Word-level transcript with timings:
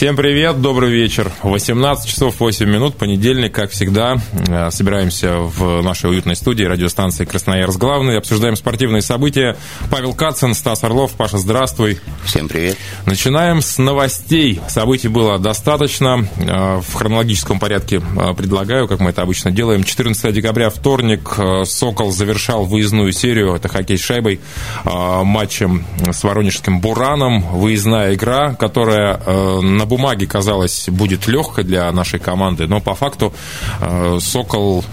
Всем 0.00 0.16
привет, 0.16 0.62
добрый 0.62 0.90
вечер. 0.90 1.30
18 1.42 2.08
часов 2.08 2.40
8 2.40 2.66
минут, 2.66 2.96
понедельник, 2.96 3.54
как 3.54 3.70
всегда. 3.70 4.16
Э, 4.48 4.70
собираемся 4.70 5.40
в 5.40 5.82
нашей 5.82 6.08
уютной 6.08 6.36
студии 6.36 6.64
радиостанции 6.64 7.26
«Красноярск 7.26 7.78
главный». 7.78 8.16
Обсуждаем 8.16 8.56
спортивные 8.56 9.02
события. 9.02 9.58
Павел 9.90 10.14
Кацин, 10.14 10.54
Стас 10.54 10.84
Орлов. 10.84 11.10
Паша, 11.12 11.36
здравствуй. 11.36 12.00
Всем 12.24 12.48
привет. 12.48 12.78
Начинаем 13.04 13.60
с 13.60 13.76
новостей. 13.76 14.58
Событий 14.70 15.08
было 15.08 15.38
достаточно. 15.38 16.26
Э, 16.38 16.80
в 16.80 16.94
хронологическом 16.94 17.60
порядке 17.60 17.96
э, 18.00 18.32
предлагаю, 18.32 18.88
как 18.88 19.00
мы 19.00 19.10
это 19.10 19.20
обычно 19.20 19.50
делаем. 19.50 19.84
14 19.84 20.32
декабря, 20.32 20.70
вторник, 20.70 21.36
«Сокол» 21.64 22.10
завершал 22.10 22.64
выездную 22.64 23.12
серию, 23.12 23.54
это 23.54 23.68
хоккей 23.68 23.98
с 23.98 24.02
шайбой, 24.02 24.40
матчем 24.82 25.84
с 26.10 26.24
воронежским 26.24 26.80
«Бураном». 26.80 27.42
Выездная 27.42 28.14
игра, 28.14 28.54
которая 28.54 29.20
на 29.60 29.89
бумаге 29.90 30.26
казалось 30.26 30.88
будет 30.88 31.26
легкой 31.26 31.64
для 31.64 31.90
нашей 31.92 32.20
команды, 32.20 32.66
но 32.66 32.80
по 32.80 32.94
факту 32.94 33.34
э, 33.80 34.18
Сокол, 34.20 34.84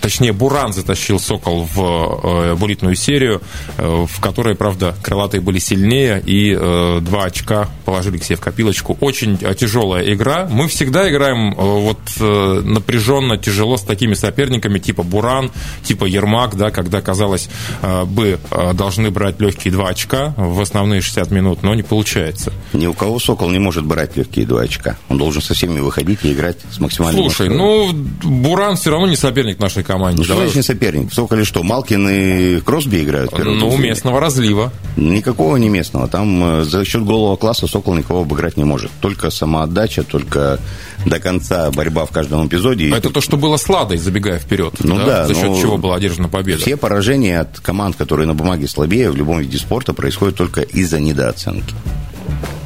точнее 0.00 0.32
Буран 0.32 0.72
затащил 0.72 1.18
Сокол 1.18 1.68
в 1.74 1.80
э, 2.22 2.54
булитную 2.54 2.94
серию, 2.94 3.42
э, 3.76 4.06
в 4.08 4.20
которой, 4.20 4.54
правда, 4.54 4.94
крылатые 5.02 5.40
были 5.40 5.58
сильнее 5.58 6.22
и 6.24 6.54
два 7.00 7.24
очка 7.24 7.68
положили 7.84 8.18
к 8.18 8.24
себе 8.24 8.36
в 8.36 8.40
копилочку. 8.40 8.96
Очень 9.00 9.38
тяжелая 9.38 10.04
игра. 10.12 10.46
Мы 10.50 10.68
всегда 10.68 11.08
играем 11.10 11.54
вот 11.54 11.98
напряженно, 12.18 13.36
тяжело 13.36 13.76
с 13.76 13.82
такими 13.82 14.14
соперниками 14.14 14.78
типа 14.78 15.02
Буран, 15.02 15.50
типа 15.82 16.04
Ермак, 16.04 16.56
да, 16.56 16.70
когда, 16.70 17.00
казалось 17.00 17.48
бы, 17.82 18.38
должны 18.74 19.10
брать 19.10 19.40
легкие 19.40 19.72
два 19.72 19.88
очка 19.88 20.34
в 20.36 20.60
основные 20.60 21.00
60 21.00 21.30
минут, 21.30 21.62
но 21.62 21.74
не 21.74 21.82
получается. 21.82 22.52
Ни 22.72 22.86
у 22.86 22.94
кого 22.94 23.18
Сокол 23.18 23.50
не 23.50 23.58
может 23.58 23.84
брать 23.84 24.16
легкие 24.16 24.43
и 24.44 24.46
два 24.46 24.62
очка. 24.62 24.96
Он 25.08 25.18
должен 25.18 25.42
со 25.42 25.54
всеми 25.54 25.80
выходить 25.80 26.20
и 26.22 26.32
играть 26.32 26.58
с 26.70 26.78
максимальным 26.78 27.24
Слушай, 27.24 27.48
ну, 27.48 27.92
Буран 28.22 28.76
все 28.76 28.90
равно 28.90 29.08
не 29.08 29.16
соперник 29.16 29.58
нашей 29.58 29.82
команде. 29.82 30.22
Ну, 30.22 30.28
Давай... 30.28 30.48
что 30.48 30.58
не 30.58 30.62
соперник? 30.62 31.12
Сколько 31.12 31.34
ли 31.36 31.44
что, 31.44 31.62
Малкин 31.62 32.08
и 32.08 32.60
Кросби 32.60 33.02
играют? 33.02 33.36
Ну, 33.36 33.68
у 33.68 33.76
местного 33.76 34.20
разлива. 34.20 34.72
Никакого 34.96 35.56
не 35.56 35.68
местного. 35.68 36.08
Там 36.08 36.60
э, 36.60 36.64
за 36.64 36.84
счет 36.84 37.04
голого 37.04 37.36
класса 37.36 37.66
Сокол 37.66 37.94
никого 37.94 38.20
обыграть 38.20 38.56
не 38.56 38.64
может. 38.64 38.90
Только 39.00 39.30
самоотдача, 39.30 40.04
только 40.04 40.60
до 41.04 41.18
конца 41.18 41.70
борьба 41.70 42.06
в 42.06 42.10
каждом 42.10 42.46
эпизоде. 42.46 42.92
А 42.92 42.98
это 42.98 43.10
то, 43.10 43.20
что 43.20 43.36
было 43.36 43.56
с 43.56 43.68
Ладой, 43.68 43.98
забегая 43.98 44.38
вперед. 44.38 44.74
Ну 44.80 44.96
да, 44.96 45.04
да 45.04 45.26
за 45.26 45.34
счет 45.34 45.60
чего 45.60 45.78
была 45.78 45.96
одержана 45.96 46.28
победа. 46.28 46.60
Все 46.60 46.76
поражения 46.76 47.40
от 47.40 47.60
команд, 47.60 47.96
которые 47.96 48.26
на 48.26 48.34
бумаге 48.34 48.68
слабее 48.68 49.10
в 49.10 49.16
любом 49.16 49.40
виде 49.40 49.58
спорта, 49.58 49.92
происходят 49.92 50.36
только 50.36 50.60
из-за 50.60 51.00
недооценки. 51.00 51.74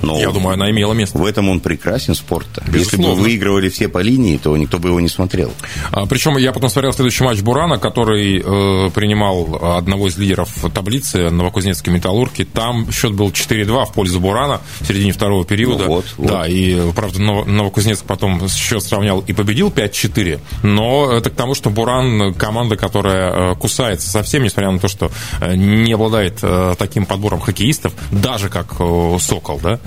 Но 0.02 0.18
Я 0.18 0.30
думаю, 0.30 0.54
она 0.54 0.70
имела 0.70 0.92
место. 0.92 1.18
В 1.18 1.24
этом 1.24 1.48
он 1.48 1.60
прекрасен 1.60 2.14
спорт. 2.14 2.46
Если 2.72 2.96
бы 2.96 3.14
выигрывали 3.14 3.68
все 3.68 3.88
по 3.88 3.98
линии, 3.98 4.36
то 4.36 4.56
никто 4.56 4.78
бы 4.78 4.88
его 4.88 5.00
не 5.00 5.08
смотрел. 5.08 5.52
А, 5.90 6.06
причем 6.06 6.36
я 6.36 6.52
потом 6.52 6.70
смотрел 6.70 6.92
следующий 6.92 7.24
матч 7.24 7.40
Бурана, 7.40 7.78
который 7.78 8.38
э, 8.38 8.90
принимал 8.90 9.76
одного 9.76 10.08
из 10.08 10.16
лидеров 10.18 10.50
таблицы, 10.72 11.30
Новокузнецкой 11.30 11.92
металлурги. 11.92 12.44
Там 12.44 12.90
счет 12.92 13.12
был 13.12 13.30
4-2 13.30 13.86
в 13.86 13.92
пользу 13.92 14.20
Бурана 14.20 14.60
в 14.80 14.86
середине 14.86 15.12
второго 15.12 15.44
периода. 15.44 15.84
Ну, 15.84 15.88
вот, 15.88 16.06
вот. 16.16 16.28
Да, 16.28 16.46
и, 16.46 16.90
правда, 16.92 17.20
Новокузнецк 17.20 18.04
потом 18.04 18.48
счет 18.48 18.82
сравнял 18.82 19.20
и 19.20 19.32
победил 19.32 19.68
5-4. 19.68 20.40
Но 20.62 21.12
это 21.12 21.30
к 21.30 21.34
тому, 21.34 21.54
что 21.54 21.70
Буран 21.70 22.34
команда, 22.34 22.76
которая 22.76 23.52
э, 23.52 23.54
кусается 23.56 24.10
совсем, 24.10 24.42
несмотря 24.42 24.70
на 24.70 24.78
то, 24.78 24.88
что 24.88 25.10
э, 25.40 25.54
не 25.54 25.92
обладает 25.92 26.38
э, 26.42 26.74
таким 26.78 27.06
подбором 27.06 27.40
хоккеистов, 27.40 27.92
даже 28.10 28.48
как 28.48 28.74
Сокол, 29.20 29.60
да, 29.62 29.80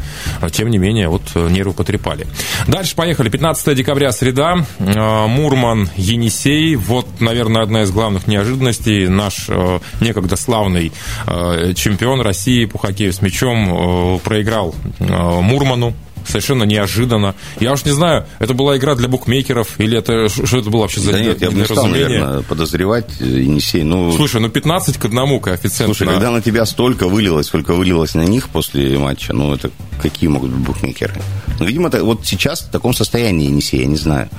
тем 0.52 0.70
не 0.70 0.78
менее, 0.78 1.08
вот 1.08 1.24
э, 1.36 1.50
нервы 1.50 1.74
потрепали. 1.74 2.28
Дальше 2.68 2.96
поехали. 2.96 3.30
15 3.30 3.76
декабря, 3.76 4.12
среда. 4.12 4.66
А, 4.80 5.28
Мурман, 5.28 5.90
Енисей. 5.96 6.76
Вот, 6.76 7.08
наверное, 7.20 7.64
одна 7.64 7.84
из 7.84 7.92
главных 7.92 8.28
неожиданностей. 8.28 9.08
Наш 9.08 9.46
э, 9.48 9.80
некогда 10.00 10.36
славный 10.36 10.92
э, 11.28 11.74
чемпион 11.76 12.22
России 12.22 12.66
по 12.66 12.78
хоккею 12.78 13.14
с 13.14 13.22
мячом 13.22 14.20
проиграл 14.24 14.76
Мурману 15.00 15.94
совершенно 16.28 16.64
неожиданно. 16.64 17.36
Я 17.60 17.74
уж 17.74 17.86
не 17.86 17.92
знаю, 17.92 18.26
это 18.40 18.54
была 18.54 18.78
игра 18.78 18.96
для 18.96 19.08
букмекеров, 19.08 19.80
или 19.80 19.98
это 19.98 20.30
что 20.30 20.58
это 20.58 20.70
было 20.70 20.82
вообще 20.82 21.02
за 21.02 21.14
Да 21.14 21.20
нет, 21.20 21.42
я 21.42 21.52
бы 21.52 21.58
не 21.58 21.66
стал, 21.66 21.88
наверное, 21.88 22.42
подозревать 22.42 23.10
Енисей. 23.20 23.84
Ну, 23.84 24.12
Слушай, 24.16 24.42
ну 24.42 24.50
15 24.50 24.98
к 24.98 25.06
одному 25.06 25.40
коэффициент. 25.40 25.96
Слушай, 25.96 26.08
на... 26.08 26.14
когда 26.14 26.32
на 26.32 26.42
тебя 26.42 26.66
столько 26.66 27.08
вылилось, 27.08 27.48
сколько 27.48 27.74
вылилось 27.74 28.14
на 28.16 28.26
них 28.26 28.50
после 28.50 28.98
матча, 28.98 29.34
ну 29.34 29.54
это 29.54 29.72
какие 30.02 30.30
могут 30.30 30.52
быть 30.52 30.66
букмекеры? 30.66 31.16
Ну, 31.60 31.66
видимо, 31.66 31.90
это, 31.90 32.04
вот 32.04 32.26
сейчас 32.26 32.62
в 32.62 32.72
таком 32.72 32.94
состоянии 32.94 33.48
Енисей, 33.48 33.82
я 33.82 33.86
не 33.86 33.98
знаю. 33.98 34.30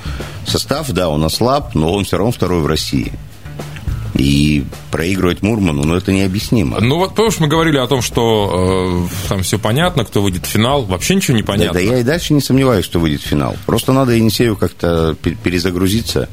Состав, 0.47 0.91
да, 0.91 1.09
он 1.09 1.25
ослаб, 1.25 1.75
но 1.75 1.93
он 1.93 2.05
все 2.05 2.17
равно 2.17 2.33
второй 2.33 2.61
в 2.61 2.67
России. 2.67 3.13
И 4.15 4.65
проигрывать 4.91 5.43
Мурману, 5.43 5.85
ну, 5.85 5.95
это 5.95 6.13
необъяснимо. 6.13 6.81
Ну, 6.81 6.99
вот, 6.99 7.15
помнишь, 7.15 7.41
мы 7.41 7.49
говорили 7.49 7.79
о 7.79 7.87
том, 7.87 8.03
что 8.03 9.09
э, 9.09 9.29
там 9.29 9.43
все 9.43 9.59
понятно, 9.59 10.05
кто 10.05 10.21
выйдет 10.21 10.45
в 10.45 10.49
финал. 10.49 10.83
Вообще 10.83 11.15
ничего 11.15 11.37
не 11.37 11.43
понятно. 11.43 11.81
Да, 11.81 11.87
да 11.87 11.95
я 11.95 11.99
и 12.01 12.03
дальше 12.03 12.35
не 12.35 12.43
сомневаюсь, 12.43 12.85
что 12.85 13.01
выйдет 13.01 13.23
в 13.23 13.27
финал. 13.27 13.57
Просто 13.65 13.93
надо 13.93 14.13
Енисею 14.13 14.57
как-то 14.57 15.17
перезагрузиться 15.43 16.29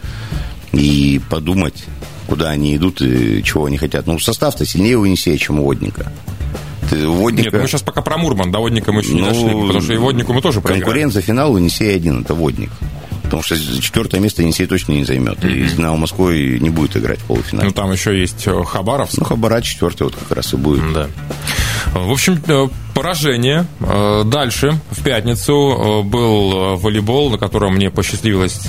и 0.73 1.21
подумать, 1.29 1.85
куда 2.27 2.49
они 2.49 2.75
идут 2.75 3.01
и 3.01 3.41
чего 3.43 3.65
они 3.65 3.77
хотят. 3.77 4.07
Ну, 4.07 4.19
состав-то 4.19 4.65
сильнее 4.65 4.97
у 4.97 5.05
Енисея, 5.05 5.37
чем 5.37 5.61
у 5.61 5.63
Водника. 5.63 6.11
Водника... 6.91 7.51
Нет, 7.51 7.61
мы 7.61 7.67
сейчас 7.67 7.81
пока 7.81 8.01
про 8.01 8.17
Мурман, 8.17 8.51
до 8.51 8.59
Водника 8.59 8.91
мы 8.91 9.01
еще 9.01 9.13
не 9.13 9.21
ну, 9.21 9.27
дошли, 9.27 9.49
потому 9.49 9.81
что 9.81 9.93
и 9.93 9.97
Воднику 9.97 10.33
мы 10.33 10.41
тоже 10.41 10.59
проиграли. 10.59 10.81
Конкурент 10.81 11.13
за 11.13 11.21
финал 11.21 11.53
у 11.53 11.57
Енисея 11.57 11.95
один, 11.95 12.21
это 12.21 12.33
Водник. 12.33 12.71
Потому 13.29 13.43
что 13.43 13.55
четвертое 13.81 14.19
место 14.19 14.41
Енисей 14.41 14.65
точно 14.65 14.93
не 14.93 15.03
займет. 15.03 15.39
Mm-hmm. 15.39 15.53
И 15.53 15.75
Динамо 15.75 15.97
Москвой 15.97 16.59
не 16.59 16.69
будет 16.69 16.97
играть 16.97 17.19
в 17.19 17.25
полуфинале. 17.25 17.67
Ну, 17.67 17.73
там 17.73 17.91
еще 17.91 18.19
есть 18.19 18.47
э, 18.47 18.63
Хабаровск. 18.63 19.19
Ну, 19.19 19.25
Хабара 19.25 19.61
четвертый 19.61 20.03
вот 20.03 20.15
как 20.15 20.31
раз 20.35 20.53
и 20.53 20.57
будет. 20.57 20.93
Да. 20.93 21.07
В 21.93 22.11
общем, 22.11 22.41
э, 22.47 22.67
поражение. 22.95 23.67
Э, 23.81 24.23
дальше, 24.25 24.79
в 24.89 25.03
пятницу, 25.03 26.03
был 26.03 26.77
волейбол, 26.77 27.29
на 27.29 27.37
котором 27.37 27.75
мне 27.75 27.91
посчастливилось 27.91 28.61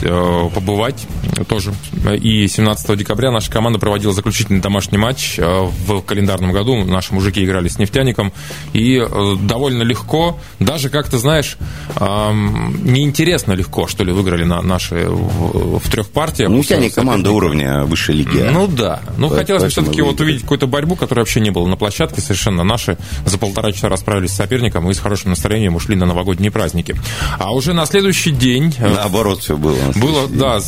побывать 0.55 1.07
тоже. 1.45 1.73
И 2.21 2.47
17 2.49 2.97
декабря 2.97 3.31
наша 3.31 3.51
команда 3.51 3.79
проводила 3.79 4.13
заключительный 4.13 4.61
домашний 4.61 4.99
матч 4.99 5.39
в 5.39 6.01
календарном 6.03 6.53
году. 6.53 6.85
Наши 6.85 7.15
мужики 7.15 7.45
играли 7.45 7.69
с 7.69 7.79
нефтяником. 7.79 8.33
И 8.73 9.03
довольно 9.43 9.83
легко, 9.83 10.39
даже 10.59 10.91
как-то, 10.91 11.19
знаешь, 11.19 11.57
неинтересно 11.99 13.53
легко, 13.53 13.87
что 13.87 14.05
ли, 14.05 14.13
выиграли 14.13 14.45
на 14.45 14.63
наши 14.63 15.07
в 15.09 15.91
трех 15.91 16.11
партиях. 16.11 16.51
Нефтяник 16.51 16.95
команда 16.95 17.31
уровня 17.33 17.85
высшей 17.85 18.15
лиги. 18.17 18.39
Ну 18.51 18.67
да. 18.67 19.01
Ну, 19.17 19.29
хотелось 19.29 19.63
бы 19.63 19.69
все-таки 19.69 20.03
вот 20.03 20.21
увидеть 20.21 20.43
какую-то 20.43 20.67
борьбу, 20.67 20.97
которая 20.97 21.25
вообще 21.25 21.41
не 21.41 21.51
было 21.51 21.67
на 21.67 21.77
площадке 21.77 22.21
совершенно. 22.21 22.65
Наши 22.65 22.99
за 23.25 23.39
полтора 23.39 23.73
часа 23.73 23.89
расправились 23.89 24.31
с 24.31 24.37
соперником 24.37 24.89
и 24.91 24.95
с 24.95 24.99
хорошим 24.99 25.31
настроением 25.31 25.77
ушли 25.77 25.97
на 25.97 26.07
новогодние 26.07 26.51
праздники. 26.51 26.97
А 27.39 27.53
уже 27.55 27.73
на 27.73 27.87
следующий 27.87 28.31
день... 28.31 28.75
Э, 28.79 28.95
Наоборот 28.95 29.41
все 29.41 29.57
было. 29.57 29.77
Было, 29.97 30.29
да, 30.29 30.61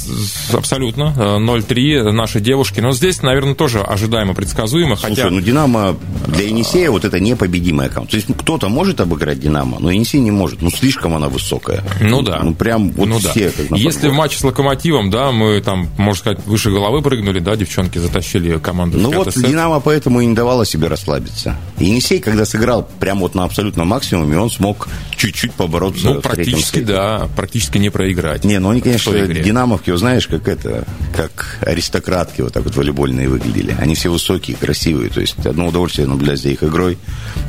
абсолютно. 0.62 1.14
0-3 1.16 2.08
э, 2.08 2.12
наши 2.12 2.40
девушки. 2.40 2.80
Но 2.80 2.92
здесь, 2.92 3.22
наверное, 3.22 3.54
тоже 3.54 3.80
ожидаемо, 3.80 4.34
предсказуемо. 4.34 4.96
Слушай, 4.96 5.16
хотя... 5.16 5.30
ну 5.30 5.40
«Динамо» 5.40 5.96
для 6.28 6.46
Енисея 6.46 6.90
вот 6.90 7.04
это 7.04 7.20
непобедимая 7.20 7.88
команда. 7.88 8.12
То 8.12 8.16
есть 8.16 8.28
кто-то 8.36 8.68
может 8.68 9.00
обыграть 9.00 9.40
«Динамо», 9.40 9.78
но 9.80 9.90
Енисей 9.90 10.20
не 10.20 10.30
может. 10.30 10.62
Ну, 10.62 10.70
слишком 10.70 11.14
она 11.14 11.28
высокая. 11.28 11.84
Ну 12.00 12.22
да. 12.22 12.40
Ну, 12.42 12.54
прям 12.54 12.90
вот 12.92 13.08
ну, 13.08 13.18
все. 13.18 13.52
Да. 13.68 13.76
Если 13.76 14.08
в 14.08 14.14
матче 14.14 14.38
с 14.38 14.44
«Локомотивом», 14.44 15.10
да, 15.10 15.32
мы 15.32 15.60
там, 15.60 15.88
можно 15.98 16.18
сказать, 16.18 16.46
выше 16.46 16.70
головы 16.70 17.02
прыгнули, 17.02 17.40
да, 17.40 17.56
девчонки 17.56 17.98
затащили 17.98 18.58
команду 18.58 18.98
Ну 18.98 19.12
вот 19.12 19.34
сет. 19.34 19.46
«Динамо» 19.46 19.80
поэтому 19.80 20.20
и 20.20 20.26
не 20.26 20.34
давала 20.34 20.64
себе 20.64 20.88
расслабиться. 20.88 21.56
Енисей, 21.78 22.20
когда 22.20 22.44
сыграл 22.44 22.88
прям 23.00 23.20
вот 23.20 23.34
на 23.34 23.44
абсолютно 23.44 23.84
максимуме, 23.84 24.38
он 24.38 24.50
смог 24.50 24.88
чуть-чуть 25.16 25.52
побороться. 25.52 26.04
Ну, 26.04 26.20
практически, 26.20 26.80
да, 26.80 27.28
практически 27.36 27.78
не 27.78 27.90
проиграть. 27.90 28.44
Не, 28.44 28.58
ну 28.58 28.70
они, 28.70 28.80
конечно, 28.80 29.12
динамовки, 29.12 29.94
знаешь, 29.96 30.26
как 30.26 30.48
это, 30.52 30.84
как 31.14 31.58
аристократки 31.62 32.40
вот 32.42 32.52
так 32.52 32.64
вот 32.64 32.76
волейбольные 32.76 33.28
выглядели. 33.28 33.74
Они 33.78 33.94
все 33.94 34.10
высокие, 34.10 34.56
красивые, 34.56 35.10
то 35.10 35.20
есть 35.20 35.44
одно 35.44 35.68
удовольствие 35.68 36.06
наблюдать 36.06 36.40
за 36.40 36.50
их 36.50 36.62
игрой. 36.62 36.98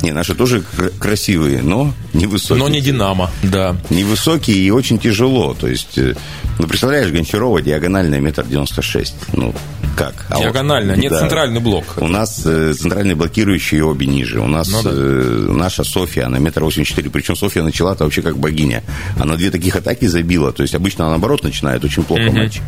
Не, 0.02 0.12
наши 0.12 0.34
тоже 0.34 0.62
красивые, 0.98 1.62
но 1.62 1.92
не 2.12 2.26
высокие. 2.26 2.58
Но 2.58 2.68
не 2.68 2.80
Динамо, 2.80 3.30
да. 3.42 3.76
Невысокие 3.90 4.56
и 4.56 4.70
очень 4.70 4.98
тяжело, 4.98 5.54
то 5.54 5.66
есть, 5.66 5.96
э, 5.98 6.14
ну, 6.58 6.66
представляешь, 6.66 7.10
Гончарова 7.10 7.62
диагональная 7.62 8.20
метр 8.20 8.44
девяносто 8.44 8.82
шесть, 8.82 9.14
ну, 9.32 9.54
как? 9.94 10.26
А 10.28 10.38
Диагонально, 10.38 10.94
вот, 10.94 11.02
нет 11.02 11.12
да. 11.12 11.20
центральный 11.20 11.60
блок. 11.60 11.84
У 11.96 12.08
нас 12.08 12.42
э, 12.44 12.74
центральный 12.74 13.14
блокирующий 13.14 13.80
обе 13.80 14.06
ниже. 14.06 14.40
У 14.40 14.46
нас 14.46 14.70
ну, 14.70 14.82
да. 14.82 14.90
э, 14.92 15.46
наша 15.50 15.84
Софья, 15.84 16.26
она 16.26 16.38
метр 16.38 16.62
восемьдесят 16.62 16.90
четыре. 16.90 17.10
Причем 17.10 17.36
Софья 17.36 17.62
начала-то 17.62 18.04
вообще 18.04 18.22
как 18.22 18.38
богиня. 18.38 18.82
Она 19.18 19.36
две 19.36 19.50
таких 19.50 19.76
атаки 19.76 20.06
забила. 20.06 20.52
То 20.52 20.62
есть 20.62 20.74
обычно 20.74 21.04
она 21.04 21.12
наоборот 21.12 21.42
начинает 21.42 21.84
очень 21.84 22.02
плохо 22.02 22.28
угу. 22.28 22.36
матч. 22.36 22.60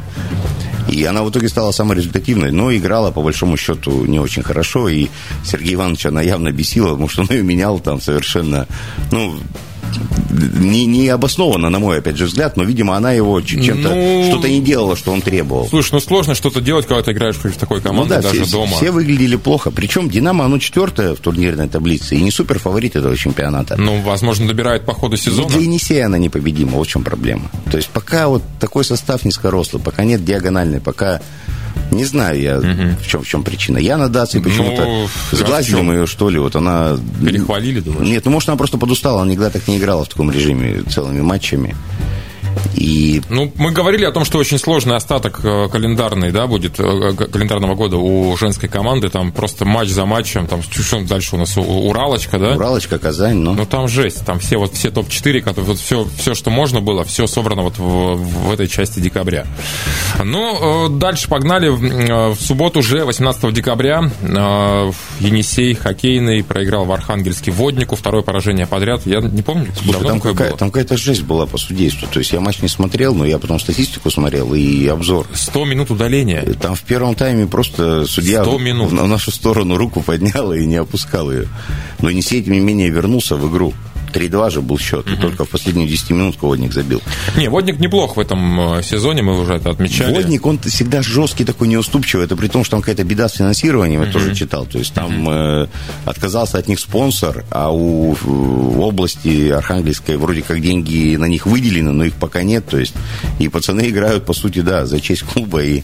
И 0.89 1.03
она 1.05 1.25
в 1.25 1.31
итоге 1.31 1.49
стала 1.49 1.73
самой 1.73 1.97
результативной, 1.97 2.53
но 2.53 2.75
играла, 2.75 3.11
по 3.11 3.21
большому 3.21 3.57
счету, 3.57 4.05
не 4.07 4.21
очень 4.21 4.45
хорошо. 4.45 4.89
И 4.89 5.09
Сергей 5.45 5.75
Иванович 5.75 6.07
она 6.07 6.23
явно 6.23 6.53
бесила, 6.53 6.91
потому 6.91 7.09
что 7.09 7.23
он 7.23 7.29
ее 7.31 7.43
менял 7.43 7.81
там 7.81 8.01
совершенно... 8.01 8.69
Ну, 9.11 9.37
не, 10.31 10.87
не 10.87 11.09
обоснованно, 11.09 11.71
на 11.71 11.79
мой, 11.79 11.99
опять 11.99 12.17
же, 12.17 12.27
взгляд, 12.27 12.57
но, 12.57 12.65
видимо, 12.65 12.97
она 12.97 13.13
его 13.13 13.41
чем-то 13.41 13.89
ну, 13.89 14.27
что-то 14.29 14.49
не 14.49 14.61
делала, 14.61 14.97
что 14.97 15.13
он 15.13 15.23
требовал. 15.23 15.69
Слушай, 15.69 15.93
ну 15.95 16.01
сложно 16.01 16.35
что-то 16.35 16.61
делать, 16.61 16.87
когда 16.87 17.03
ты 17.03 17.13
играешь 17.13 17.37
против 17.37 17.57
такой 17.57 17.81
команды, 17.81 18.15
ну, 18.17 18.23
да, 18.23 18.29
даже 18.29 18.45
все, 18.45 18.53
дома. 18.53 18.77
Все 18.77 18.91
выглядели 18.91 19.37
плохо. 19.37 19.71
Причем 19.71 20.09
Динамо, 20.09 20.45
оно 20.45 20.59
четвертое 20.59 21.15
в 21.15 21.19
турнирной 21.19 21.69
таблице 21.69 22.17
и 22.17 22.23
не 22.23 22.31
супер 22.31 22.59
фаворит 22.59 22.97
этого 22.97 23.17
чемпионата. 23.17 23.77
Ну, 23.77 24.01
возможно, 24.03 24.47
добирает 24.47 24.85
по 24.85 24.95
ходу 24.95 25.17
сезона. 25.17 25.49
Но 25.49 25.49
для 25.49 25.61
Енисея 25.61 26.07
она 26.07 26.19
непобедима, 26.19 26.73
вот 26.73 26.87
в 26.87 26.91
чем 26.91 27.05
проблема. 27.05 27.51
То 27.71 27.77
есть 27.77 27.89
пока 27.91 28.29
вот 28.29 28.43
такой 28.61 28.85
состав 28.85 29.25
низкорослый, 29.25 29.83
пока 29.83 30.05
нет 30.05 30.25
диагональной, 30.25 30.81
пока 30.81 31.21
не 31.91 32.05
знаю 32.05 32.41
я, 32.41 32.59
угу. 32.59 32.67
в, 33.01 33.07
чем, 33.07 33.23
в 33.23 33.29
чем 33.29 33.43
причина. 33.43 33.79
Я 33.79 33.97
на 33.97 34.09
Дации 34.09 34.41
почему-то 34.41 34.85
ну, 34.85 35.09
сглазил 35.33 35.81
ее, 35.93 36.07
что 36.07 36.31
ли. 36.31 36.39
Вот 36.39 36.57
она... 36.57 36.97
Перехвалили, 37.25 37.81
думаешь? 37.81 38.09
Нет, 38.09 38.25
ну, 38.25 38.31
может, 38.31 38.49
она 38.49 38.57
просто 38.57 38.79
подустала. 38.79 39.23
Она 39.23 39.31
никогда 39.31 39.51
так 39.51 39.67
не 39.69 39.79
играла 39.79 40.05
в 40.05 40.09
таком 40.09 40.31
режиме 40.31 40.83
целыми 40.83 41.21
матчами. 41.21 41.75
И... 42.75 43.23
Ну, 43.29 43.53
мы 43.57 43.73
говорили 43.73 44.05
о 44.05 44.13
том, 44.13 44.25
что 44.25 44.39
очень 44.39 44.59
сложный 44.59 44.97
остаток 44.97 45.41
э, 45.43 45.69
календарный, 45.71 46.31
да, 46.33 46.47
будет 46.47 46.79
э, 46.79 47.13
календарного 47.15 47.75
года 47.75 47.97
у 47.97 48.37
женской 48.37 48.69
команды. 48.69 49.09
Там 49.09 49.33
просто 49.33 49.65
матч 49.65 49.89
за 49.89 50.07
матчем, 50.07 50.47
там 50.47 50.63
что 50.63 51.01
дальше 51.05 51.37
у 51.37 51.39
нас 51.39 51.57
Уралочка, 51.57 52.39
да? 52.39 52.53
Уралочка, 52.53 52.99
Казань, 52.99 53.37
ну. 53.37 53.55
Ну, 53.55 53.67
там 53.67 53.89
жесть, 53.89 54.25
там 54.25 54.39
все 54.39 54.57
вот 54.59 54.75
все 54.75 54.91
топ-4, 54.91 55.41
которые 55.41 55.67
вот 55.67 55.79
все, 55.79 56.07
все, 56.19 56.35
что 56.35 56.51
можно 56.51 56.81
было, 56.81 57.05
все 57.05 57.27
собрано 57.27 57.63
вот 57.63 57.79
в, 57.79 58.17
в 58.17 58.53
этой 58.53 58.69
части 58.69 59.01
декабря. 59.01 59.47
Ну, 60.23 60.87
э, 60.87 60.89
дальше 60.91 61.29
погнали. 61.29 61.69
В 61.69 62.41
субботу 62.41 62.81
уже, 62.81 63.05
18 63.05 63.53
декабря, 63.53 64.11
Енисей 65.21 65.75
хоккейный 65.75 66.43
проиграл 66.45 66.85
в 66.85 66.93
Архангельске 66.93 67.51
Воднику, 67.51 67.97
второе 67.97 68.23
поражение 68.23 68.67
подряд. 68.67 69.03
Я 69.05 69.21
не 69.21 69.43
помню, 69.43 69.69
Слушай, 69.83 70.07
там, 70.07 70.21
какая, 70.21 70.53
там 70.53 70.71
какая-то 70.71 70.97
жесть 70.97 71.23
была 71.23 71.47
по 71.47 71.59
судейству. 71.59 72.09
То 72.13 72.19
есть 72.19 72.33
я 72.33 72.41
матч 72.47 72.63
не 72.63 72.69
смотрел, 72.69 73.13
но 73.13 73.27
я 73.27 73.39
потом 73.39 73.59
статистику 73.59 74.09
смотрел 74.09 74.55
и 74.55 74.87
обзор. 74.87 75.27
100 75.35 75.65
минут 75.65 75.91
удаления. 75.91 76.43
Там 76.55 76.77
в 76.77 76.83
первом 76.83 77.17
тайме 77.17 77.47
просто 77.49 78.07
судья 78.07 78.45
100 78.45 78.59
минут. 78.59 78.93
на 78.93 79.07
нашу 79.07 79.33
сторону 79.33 79.77
руку 79.77 80.01
поднял 80.01 80.53
и 80.53 80.65
не 80.65 80.77
опускал 80.77 81.33
ее. 81.33 81.49
Но 82.01 82.09
Енисей, 82.09 82.43
тем 82.45 82.53
не 82.53 82.61
менее, 82.61 82.89
вернулся 82.89 83.35
в 83.35 83.51
игру. 83.51 83.75
3-2 84.17 84.51
же 84.51 84.61
был 84.63 84.79
счет, 84.79 85.07
угу. 85.07 85.15
и 85.15 85.17
только 85.17 85.45
в 85.45 85.49
последнюю 85.49 85.89
10 85.89 86.11
минутку 86.11 86.47
Водник 86.47 86.73
забил. 86.73 87.03
Не, 87.37 87.49
Водник 87.49 87.79
неплох 87.79 88.17
в 88.17 88.21
этом 88.21 88.79
э, 88.79 88.83
сезоне, 88.83 89.23
мы 89.23 89.39
уже 89.41 89.55
это 89.55 89.71
отмечали. 89.71 90.13
Водник, 90.13 90.47
он 90.47 90.59
всегда 90.59 91.03
жесткий, 91.03 91.45
такой 91.45 91.69
неуступчивый, 91.69 92.25
это 92.25 92.37
при 92.37 92.49
том, 92.49 92.65
что 92.65 92.73
там 92.73 92.81
какая-то 92.81 93.05
беда 93.05 93.29
с 93.29 93.35
финансированием, 93.35 94.01
я 94.01 94.07
угу. 94.07 94.13
тоже 94.13 94.35
читал, 94.35 94.67
то 94.67 94.79
есть 94.79 94.95
там 94.95 95.23
угу. 95.23 95.31
э, 95.33 95.67
отказался 96.05 96.59
от 96.59 96.69
них 96.69 96.81
спонсор, 96.81 97.45
а 97.51 97.71
у 97.71 98.15
в 98.15 98.81
области 98.81 99.51
Архангельской 99.51 100.17
вроде 100.17 100.43
как 100.43 100.61
деньги 100.61 101.17
на 101.17 101.27
них 101.27 101.47
выделены, 101.47 101.93
но 101.93 102.05
их 102.05 102.15
пока 102.15 102.43
нет, 102.43 102.67
то 102.67 102.79
есть 102.79 102.95
и 103.39 103.49
пацаны 103.49 103.89
играют, 103.89 104.25
по 104.25 104.33
сути, 104.33 104.61
да, 104.61 104.87
за 104.87 105.01
честь 105.01 105.23
клуба, 105.23 105.63
и 105.63 105.83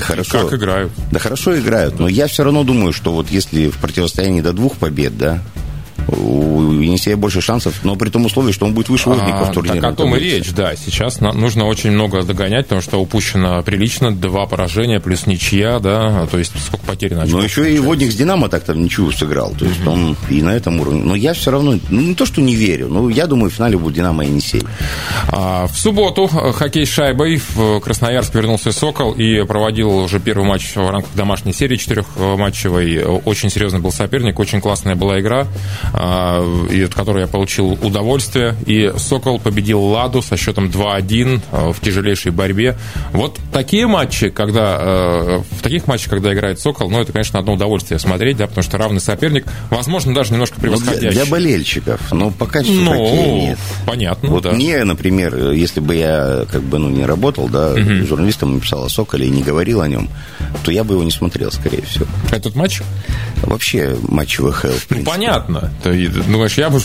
Хорошо. 0.00 0.48
Как 0.48 0.58
играют? 0.58 0.92
Да 1.12 1.18
хорошо 1.18 1.58
играют, 1.58 1.98
но 1.98 2.08
я 2.08 2.26
все 2.26 2.44
равно 2.44 2.64
думаю, 2.64 2.92
что 2.92 3.12
вот 3.12 3.30
если 3.30 3.68
в 3.68 3.76
противостоянии 3.78 4.40
до 4.40 4.52
двух 4.52 4.76
побед, 4.76 5.16
да, 5.16 5.40
у 6.08 6.72
Енисея 6.80 7.16
больше 7.16 7.40
шансов, 7.40 7.84
но 7.84 7.96
при 7.96 8.10
том 8.10 8.24
условии, 8.26 8.52
что 8.52 8.66
он 8.66 8.74
будет 8.74 8.88
выше 8.88 9.08
Водника 9.08 9.44
в 9.44 9.52
турнире. 9.52 9.80
Так 9.80 9.92
о 9.92 9.96
том 9.96 10.16
и 10.16 10.20
речь, 10.20 10.50
да. 10.52 10.74
Сейчас 10.76 11.20
нужно 11.20 11.66
очень 11.66 11.90
много 11.90 12.22
догонять, 12.22 12.66
потому 12.66 12.80
что 12.80 13.00
упущено 13.00 13.62
прилично, 13.62 14.14
два 14.14 14.46
поражения 14.46 15.00
плюс 15.00 15.26
ничья, 15.26 15.78
да, 15.78 16.26
то 16.26 16.38
есть 16.38 16.52
сколько 16.64 16.86
потерь 16.86 17.14
на 17.14 17.24
Но 17.26 17.42
еще 17.42 17.72
и 17.72 17.78
Водник 17.78 18.12
с 18.12 18.14
Динамо 18.14 18.48
так-то 18.48 18.74
ничего 18.74 19.10
сыграл, 19.10 19.54
то 19.58 19.64
есть 19.64 19.86
он 19.86 20.16
и 20.28 20.42
на 20.42 20.50
этом 20.50 20.80
уровне. 20.80 21.02
Но 21.02 21.14
я 21.14 21.34
все 21.34 21.50
равно, 21.50 21.78
ну 21.88 22.00
не 22.00 22.14
то, 22.14 22.26
что 22.26 22.40
не 22.40 22.54
верю, 22.54 22.88
но 22.88 23.08
я 23.10 23.26
думаю, 23.26 23.50
в 23.50 23.54
финале 23.54 23.76
будет 23.76 23.94
Динамо 23.94 24.24
и 24.24 24.28
Енисей. 24.28 24.62
А, 25.28 25.66
в 25.66 25.78
субботу 25.78 26.26
хоккей 26.26 26.86
с 26.86 26.90
шайбой 26.90 27.40
в 27.54 27.80
Красноярск 27.80 28.34
вернулся 28.34 28.72
Сокол 28.72 29.12
и 29.12 29.44
проводил 29.44 29.90
уже 29.90 30.20
первый 30.20 30.46
матч 30.46 30.74
в 30.74 30.90
рамках 30.90 31.12
домашней 31.14 31.52
серии 31.52 31.76
четырехматчевой. 31.76 33.02
Очень 33.02 33.50
серьезный 33.50 33.80
был 33.80 33.92
соперник, 33.92 34.38
очень 34.38 34.60
классная 34.60 34.94
была 34.94 35.20
игра. 35.20 35.46
А, 36.00 36.44
и 36.70 36.82
от 36.82 36.94
которой 36.94 37.22
я 37.22 37.26
получил 37.26 37.72
удовольствие. 37.82 38.54
И 38.66 38.92
«Сокол» 38.98 39.40
победил 39.40 39.82
«Ладу» 39.82 40.22
со 40.22 40.36
счетом 40.36 40.66
2-1 40.66 41.40
а, 41.50 41.72
в 41.72 41.80
тяжелейшей 41.80 42.30
борьбе. 42.30 42.78
Вот 43.12 43.40
такие 43.52 43.88
матчи, 43.88 44.28
когда 44.28 44.76
а, 44.78 45.42
в 45.50 45.60
таких 45.60 45.88
матчах, 45.88 46.10
когда 46.10 46.32
играет 46.32 46.60
«Сокол», 46.60 46.88
ну, 46.88 47.00
это, 47.00 47.12
конечно, 47.12 47.40
одно 47.40 47.54
удовольствие 47.54 47.98
смотреть, 47.98 48.36
да, 48.36 48.46
потому 48.46 48.62
что 48.62 48.78
равный 48.78 49.00
соперник, 49.00 49.46
возможно, 49.70 50.14
даже 50.14 50.32
немножко 50.32 50.60
превосходящий. 50.60 51.06
Ну, 51.06 51.12
для, 51.12 51.24
для 51.24 51.30
болельщиков, 51.30 52.12
но 52.12 52.30
пока 52.30 52.62
что 52.62 52.72
ну, 52.72 53.34
нет. 53.40 53.58
Понятно, 53.84 54.30
Вот 54.30 54.44
да. 54.44 54.52
мне, 54.52 54.84
например, 54.84 55.50
если 55.50 55.80
бы 55.80 55.96
я 55.96 56.46
как 56.50 56.62
бы, 56.62 56.78
ну, 56.78 56.90
не 56.90 57.04
работал, 57.06 57.48
да, 57.48 57.72
угу. 57.72 58.06
журналистом 58.06 58.54
написал 58.54 58.84
о 58.84 58.88
«Соколе» 58.88 59.26
и 59.26 59.30
не 59.30 59.42
говорил 59.42 59.80
о 59.80 59.88
нем, 59.88 60.08
то 60.62 60.70
я 60.70 60.84
бы 60.84 60.94
его 60.94 61.02
не 61.02 61.10
смотрел, 61.10 61.50
скорее 61.50 61.82
всего. 61.82 62.06
Этот 62.30 62.54
матч? 62.54 62.82
Вообще 63.42 63.96
матч 64.08 64.36
ВХЛ, 64.38 64.68
в 64.68 64.86
принципе. 64.86 64.96
Ну, 64.96 65.04
понятно. 65.04 65.72
Ты 65.92 66.08
думаешь, 66.08 66.56
я 66.58 66.70
бы 66.70 66.80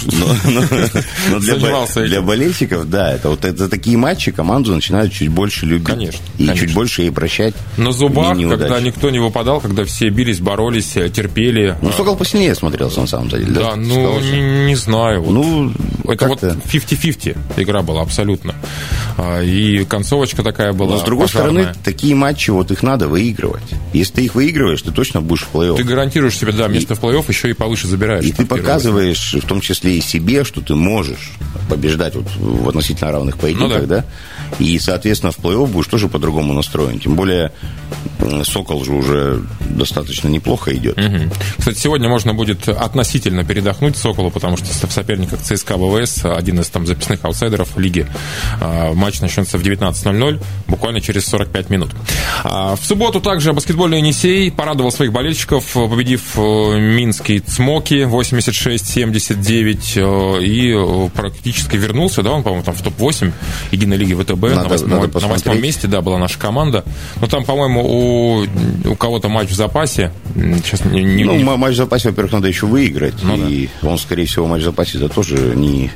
но, 1.30 1.40
для, 1.40 2.06
для 2.06 2.22
болельщиков, 2.22 2.90
да, 2.90 3.14
это 3.14 3.30
вот 3.30 3.46
это 3.46 3.70
такие 3.70 3.98
матчи 3.98 4.32
команду 4.32 4.74
начинают 4.74 5.14
чуть 5.14 5.30
больше 5.30 5.66
любить. 5.66 5.88
Конечно. 5.88 6.20
И 6.38 6.46
конечно. 6.46 6.68
чуть 6.68 6.76
больше 6.76 7.02
ей 7.04 7.12
прощать. 7.12 7.54
На 7.78 7.92
зубах, 7.92 8.38
когда 8.38 8.80
никто 8.80 9.10
не 9.10 9.20
выпадал, 9.20 9.60
когда 9.62 9.86
все 9.86 10.10
бились, 10.10 10.40
боролись, 10.40 10.94
терпели. 11.14 11.76
Ну, 11.82 11.92
Сокол 11.92 12.16
посильнее 12.16 12.56
смотрелся, 12.56 13.02
на 13.02 13.08
самом 13.08 13.30
деле. 13.30 13.46
Да, 13.46 13.76
ну, 13.76 14.20
не, 14.20 14.66
не 14.68 14.76
знаю. 14.76 15.22
Вот. 15.22 15.32
Ну, 15.32 15.74
это 16.08 16.28
вот 16.28 16.44
50-50 16.44 17.38
игра 17.58 17.82
была 17.82 18.02
абсолютно. 18.02 18.56
А, 19.18 19.42
и 19.42 19.86
концовочка 19.86 20.44
такая 20.44 20.74
была. 20.74 20.94
Но, 20.94 21.00
с 21.00 21.04
другой 21.04 21.28
пожарная. 21.28 21.64
стороны, 21.64 21.76
такие 21.84 22.16
матчи, 22.16 22.50
вот 22.50 22.72
их 22.72 22.84
надо 22.84 23.08
выигрывать. 23.08 23.64
Если 23.94 24.14
ты 24.14 24.26
их 24.26 24.36
выигрываешь, 24.36 24.82
ты 24.82 24.92
точно 24.92 25.22
будешь 25.22 25.44
в 25.44 25.56
плей-офф. 25.56 25.78
Ты 25.78 25.84
гарантируешь 25.84 26.38
себе, 26.38 26.52
да, 26.52 26.68
место 26.68 26.94
и, 26.94 26.98
в 26.98 27.00
плей-офф, 27.00 27.26
еще 27.28 27.50
и 27.50 27.54
повыше 27.54 27.88
забираешь. 27.88 28.26
И 28.26 28.32
ты 28.32 28.46
показываешь, 28.46 28.83
доказываешь, 28.84 29.36
в 29.42 29.48
том 29.48 29.62
числе 29.62 29.98
и 29.98 30.02
себе, 30.02 30.44
что 30.44 30.62
ты 30.62 30.76
можешь 30.76 31.32
побеждать 31.70 32.16
вот 32.16 32.28
в 32.36 32.70
относительно 32.70 33.12
равных 33.12 33.38
поединках, 33.38 33.82
ну, 33.82 33.88
да. 33.88 33.98
да? 33.98 34.06
И, 34.60 34.78
соответственно, 34.80 35.32
в 35.32 35.40
плей-офф 35.40 35.68
будешь 35.68 35.88
тоже 35.88 36.10
по-другому 36.10 36.54
настроен. 36.54 37.00
Тем 37.00 37.16
более, 37.16 37.52
Сокол 38.44 38.84
же 38.84 38.94
уже 38.94 39.44
достаточно 39.70 40.28
неплохо 40.28 40.76
идет. 40.76 40.98
Угу. 40.98 41.32
Кстати, 41.58 41.78
сегодня 41.78 42.10
можно 42.10 42.34
будет 42.34 42.68
относительно 42.68 43.44
передохнуть 43.44 43.98
Соколу, 43.98 44.32
потому 44.32 44.58
что 44.58 44.66
в 44.88 44.92
соперниках 44.92 45.42
ЦСКА 45.42 45.78
ВВС, 45.78 46.26
один 46.26 46.60
из 46.60 46.68
там 46.68 46.86
записных 46.86 47.24
аутсайдеров 47.24 47.78
лиги, 47.78 48.08
а, 48.62 48.94
матч 48.94 49.20
начнется 49.22 49.58
в 49.58 49.64
19.00, 49.64 50.42
буквально 50.68 51.02
через 51.02 51.26
45 51.26 51.70
минут. 51.70 51.92
А, 52.44 52.76
в 52.76 52.86
субботу 52.86 53.22
также 53.22 53.54
баскетбольный 53.54 54.00
Енисей 54.00 54.52
порадовал 54.52 54.92
своих 54.92 55.12
болельщиков, 55.12 55.66
победив 55.74 56.38
э, 56.38 56.80
минский 56.80 57.40
Цмоки 57.40 58.04
86 58.04 58.73
6,79 58.74 60.40
э, 60.40 60.44
и 60.44 60.72
э, 60.72 61.10
практически 61.10 61.76
вернулся, 61.78 62.24
да, 62.24 62.32
он, 62.32 62.44
по-моему, 62.44 62.64
там 62.64 62.76
в 62.76 62.82
топ-8 62.82 63.32
Единой 63.72 63.98
лиги 63.98 64.14
ВТБ 64.14 64.42
надо, 64.42 64.64
на, 64.64 64.68
восьмом, 64.68 65.12
на 65.12 65.28
восьмом 65.28 65.62
месте, 65.62 65.88
да, 65.88 66.02
была 66.02 66.18
наша 66.18 66.40
команда. 66.40 66.84
Но 67.22 67.28
там, 67.28 67.46
по-моему, 67.46 67.82
у, 67.84 68.46
у 68.90 68.96
кого-то 68.96 69.30
матч 69.30 69.50
в 69.50 69.56
запасе. 69.56 70.12
Сейчас 70.36 70.86
не, 70.86 71.04
не, 71.04 71.24
ну, 71.24 71.36
не... 71.36 71.44
матч 71.44 71.74
в 71.74 71.78
запасе, 71.78 72.10
во-первых, 72.10 72.34
надо 72.34 72.48
еще 72.48 72.66
выиграть. 72.66 73.16
Ну, 73.24 73.36
и 73.48 73.70
да. 73.82 73.90
он, 73.90 73.98
скорее 73.98 74.26
всего, 74.26 74.48
матч 74.48 74.62
в 74.62 74.66
запасе 74.66 74.98
да, 74.98 75.08
тоже 75.08 75.54
не 75.56 75.92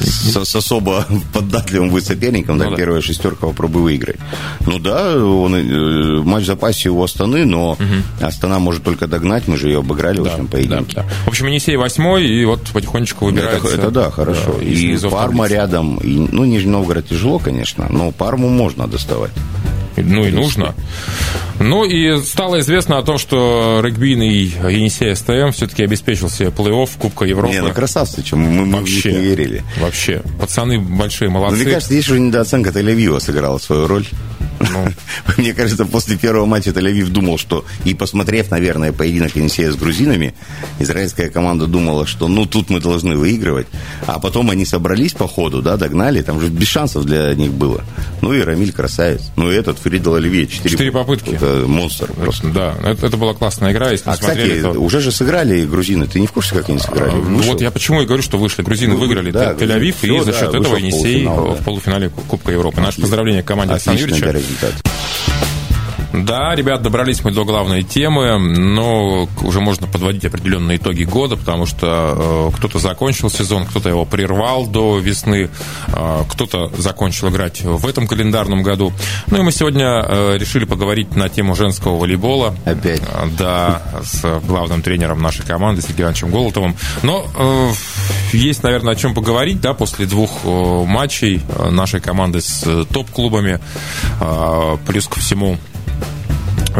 с, 0.00 0.44
с 0.44 0.56
особо 0.56 1.06
поддатливым 1.32 1.90
вы 1.90 2.00
соперником, 2.00 2.58
ну, 2.58 2.64
да, 2.64 2.70
да, 2.70 2.76
первая 2.76 3.00
шестерка 3.00 3.46
попробуй 3.46 3.82
выиграть. 3.82 4.18
Ну 4.66 4.78
да, 4.78 5.16
он, 5.16 5.54
э, 5.54 6.22
матч 6.22 6.44
в 6.44 6.46
запасе 6.46 6.90
у 6.90 7.02
Астаны, 7.02 7.44
но 7.44 7.72
угу. 7.72 7.84
Астана 8.20 8.58
может 8.58 8.82
только 8.82 9.06
догнать, 9.06 9.48
мы 9.48 9.56
же 9.56 9.68
ее 9.68 9.78
обыграли 9.78 10.16
да, 10.16 10.22
в 10.22 10.26
общем 10.26 10.46
поединке. 10.46 10.96
Да, 10.96 11.02
да. 11.02 11.08
В 11.24 11.28
общем, 11.28 11.46
Енисей 11.46 11.76
восьмой, 11.76 12.19
и 12.20 12.44
вот 12.44 12.62
потихонечку 12.72 13.26
выбирается. 13.26 13.68
Это, 13.68 13.82
это 13.82 13.90
да, 13.90 14.10
хорошо. 14.10 14.56
Да, 14.58 14.64
и 14.64 14.96
Парма 15.10 15.46
рядом, 15.46 15.98
и, 15.98 16.28
ну, 16.30 16.44
Нижний 16.44 16.70
Новгород 16.70 17.08
тяжело, 17.08 17.38
конечно, 17.38 17.86
но 17.90 18.10
Парму 18.12 18.48
можно 18.48 18.86
доставать. 18.86 19.32
Ну 19.96 20.24
и 20.24 20.30
нужно. 20.30 20.74
Ну 21.58 21.84
и 21.84 22.22
стало 22.22 22.60
известно 22.60 22.98
о 22.98 23.02
том, 23.02 23.18
что 23.18 23.80
регбийный 23.84 24.44
Енисей 24.72 25.14
СТМ 25.14 25.50
все-таки 25.52 25.84
обеспечил 25.84 26.30
себе 26.30 26.48
плей-офф 26.48 26.90
Кубка 26.98 27.26
Европы. 27.26 27.52
Не, 27.52 27.60
ну 27.60 27.72
красавцы, 27.72 28.22
чем 28.22 28.40
мы, 28.40 28.64
мы 28.64 28.78
вообще, 28.78 29.12
не 29.12 29.18
верили. 29.18 29.64
Вообще, 29.78 30.22
пацаны 30.40 30.80
большие 30.80 31.28
молодцы. 31.28 31.56
Ну, 31.56 31.62
мне 31.62 31.72
кажется, 31.72 31.92
здесь 31.92 32.08
уже 32.08 32.20
недооценка 32.20 32.70
Тель-Авива 32.70 33.20
сыграла 33.20 33.58
свою 33.58 33.86
роль. 33.86 34.06
Ну. 34.72 34.92
Мне 35.36 35.54
кажется, 35.54 35.84
после 35.84 36.16
первого 36.16 36.46
матча 36.46 36.70
Тель-Авив 36.70 37.08
думал, 37.08 37.38
что 37.38 37.64
и 37.84 37.94
посмотрев, 37.94 38.50
наверное, 38.50 38.92
поединок 38.92 39.36
Енисея 39.36 39.70
с 39.72 39.76
грузинами, 39.76 40.34
израильская 40.78 41.28
команда 41.28 41.66
думала, 41.66 42.06
что 42.06 42.28
ну 42.28 42.46
тут 42.46 42.70
мы 42.70 42.80
должны 42.80 43.16
выигрывать. 43.16 43.66
А 44.06 44.18
потом 44.18 44.50
они 44.50 44.64
собрались 44.64 45.12
по 45.12 45.28
ходу, 45.28 45.62
да, 45.62 45.76
догнали, 45.76 46.22
там 46.22 46.40
же 46.40 46.48
без 46.48 46.68
шансов 46.68 47.04
для 47.04 47.34
них 47.34 47.52
было. 47.52 47.84
Ну 48.22 48.32
и 48.32 48.40
Рамиль 48.40 48.72
красавец. 48.72 49.30
Ну 49.36 49.50
и 49.50 49.54
этот 49.54 49.78
Фридал 49.78 50.16
Оливье. 50.16 50.46
Четыре, 50.46 50.70
четыре 50.70 50.92
попытки. 50.92 51.30
Это 51.30 51.64
монстр 51.66 52.12
просто. 52.12 52.48
Да, 52.48 52.74
это, 52.84 53.06
это 53.06 53.16
была 53.16 53.34
классная 53.34 53.72
игра. 53.72 53.90
Если 53.90 54.08
а, 54.08 54.14
кстати, 54.14 54.60
то... 54.60 54.70
уже 54.72 55.00
же 55.00 55.12
сыграли 55.12 55.64
грузины. 55.64 56.06
Ты 56.06 56.20
не 56.20 56.26
в 56.26 56.32
курсе, 56.32 56.54
как 56.54 56.68
они 56.68 56.78
сыграли? 56.78 57.10
А, 57.10 57.14
ну 57.14 57.42
вот 57.42 57.60
я 57.60 57.70
почему 57.70 58.02
и 58.02 58.06
говорю, 58.06 58.22
что 58.22 58.38
вышли. 58.38 58.62
Грузины 58.62 58.94
ну, 58.94 59.00
выиграли 59.00 59.30
да, 59.30 59.52
Тель-Авив, 59.52 59.96
и 60.02 60.24
за 60.24 60.32
счет 60.32 60.50
да, 60.52 60.58
этого 60.58 60.76
Енисей 60.76 61.26
в 61.26 61.64
полуфинале 61.64 62.10
Кубка 62.28 62.52
Европы. 62.52 62.80
Наше 62.80 63.00
поздравление 63.00 63.42
команде 63.42 63.74
Александра 63.74 64.02
Юрьевича 64.02 64.26
результат. 64.60 65.39
Да, 66.12 66.54
ребят, 66.54 66.82
добрались 66.82 67.24
мы 67.24 67.30
до 67.30 67.44
главной 67.44 67.82
темы, 67.82 68.38
но 68.38 69.28
уже 69.42 69.60
можно 69.60 69.86
подводить 69.86 70.24
определенные 70.24 70.76
итоги 70.76 71.04
года, 71.04 71.36
потому 71.36 71.66
что 71.66 72.50
э, 72.52 72.56
кто-то 72.56 72.78
закончил 72.78 73.30
сезон, 73.30 73.64
кто-то 73.64 73.88
его 73.88 74.04
прервал 74.04 74.66
до 74.66 74.98
весны, 74.98 75.48
э, 75.88 76.22
кто-то 76.28 76.70
закончил 76.76 77.28
играть 77.28 77.62
в 77.62 77.86
этом 77.86 78.06
календарном 78.06 78.62
году. 78.62 78.92
Ну 79.28 79.38
и 79.38 79.42
мы 79.42 79.52
сегодня 79.52 80.04
э, 80.06 80.36
решили 80.36 80.64
поговорить 80.64 81.14
на 81.14 81.28
тему 81.28 81.54
женского 81.54 81.96
волейбола. 81.96 82.56
Опять? 82.64 83.02
Э, 83.02 83.28
да, 83.38 83.82
с 84.02 84.40
главным 84.40 84.82
тренером 84.82 85.22
нашей 85.22 85.46
команды, 85.46 85.82
Сергеем 85.82 86.10
Ивановичем 86.10 86.30
Голотовым. 86.30 86.76
Но 87.02 87.24
э, 87.36 87.72
есть, 88.32 88.62
наверное, 88.62 88.94
о 88.94 88.96
чем 88.96 89.14
поговорить, 89.14 89.60
да, 89.60 89.74
после 89.74 90.06
двух 90.06 90.30
э, 90.44 90.84
матчей 90.86 91.42
э, 91.48 91.70
нашей 91.70 92.00
команды 92.00 92.40
с 92.40 92.64
э, 92.66 92.84
топ-клубами, 92.92 93.60
э, 94.20 94.76
плюс 94.86 95.06
ко 95.06 95.20
всему 95.20 95.58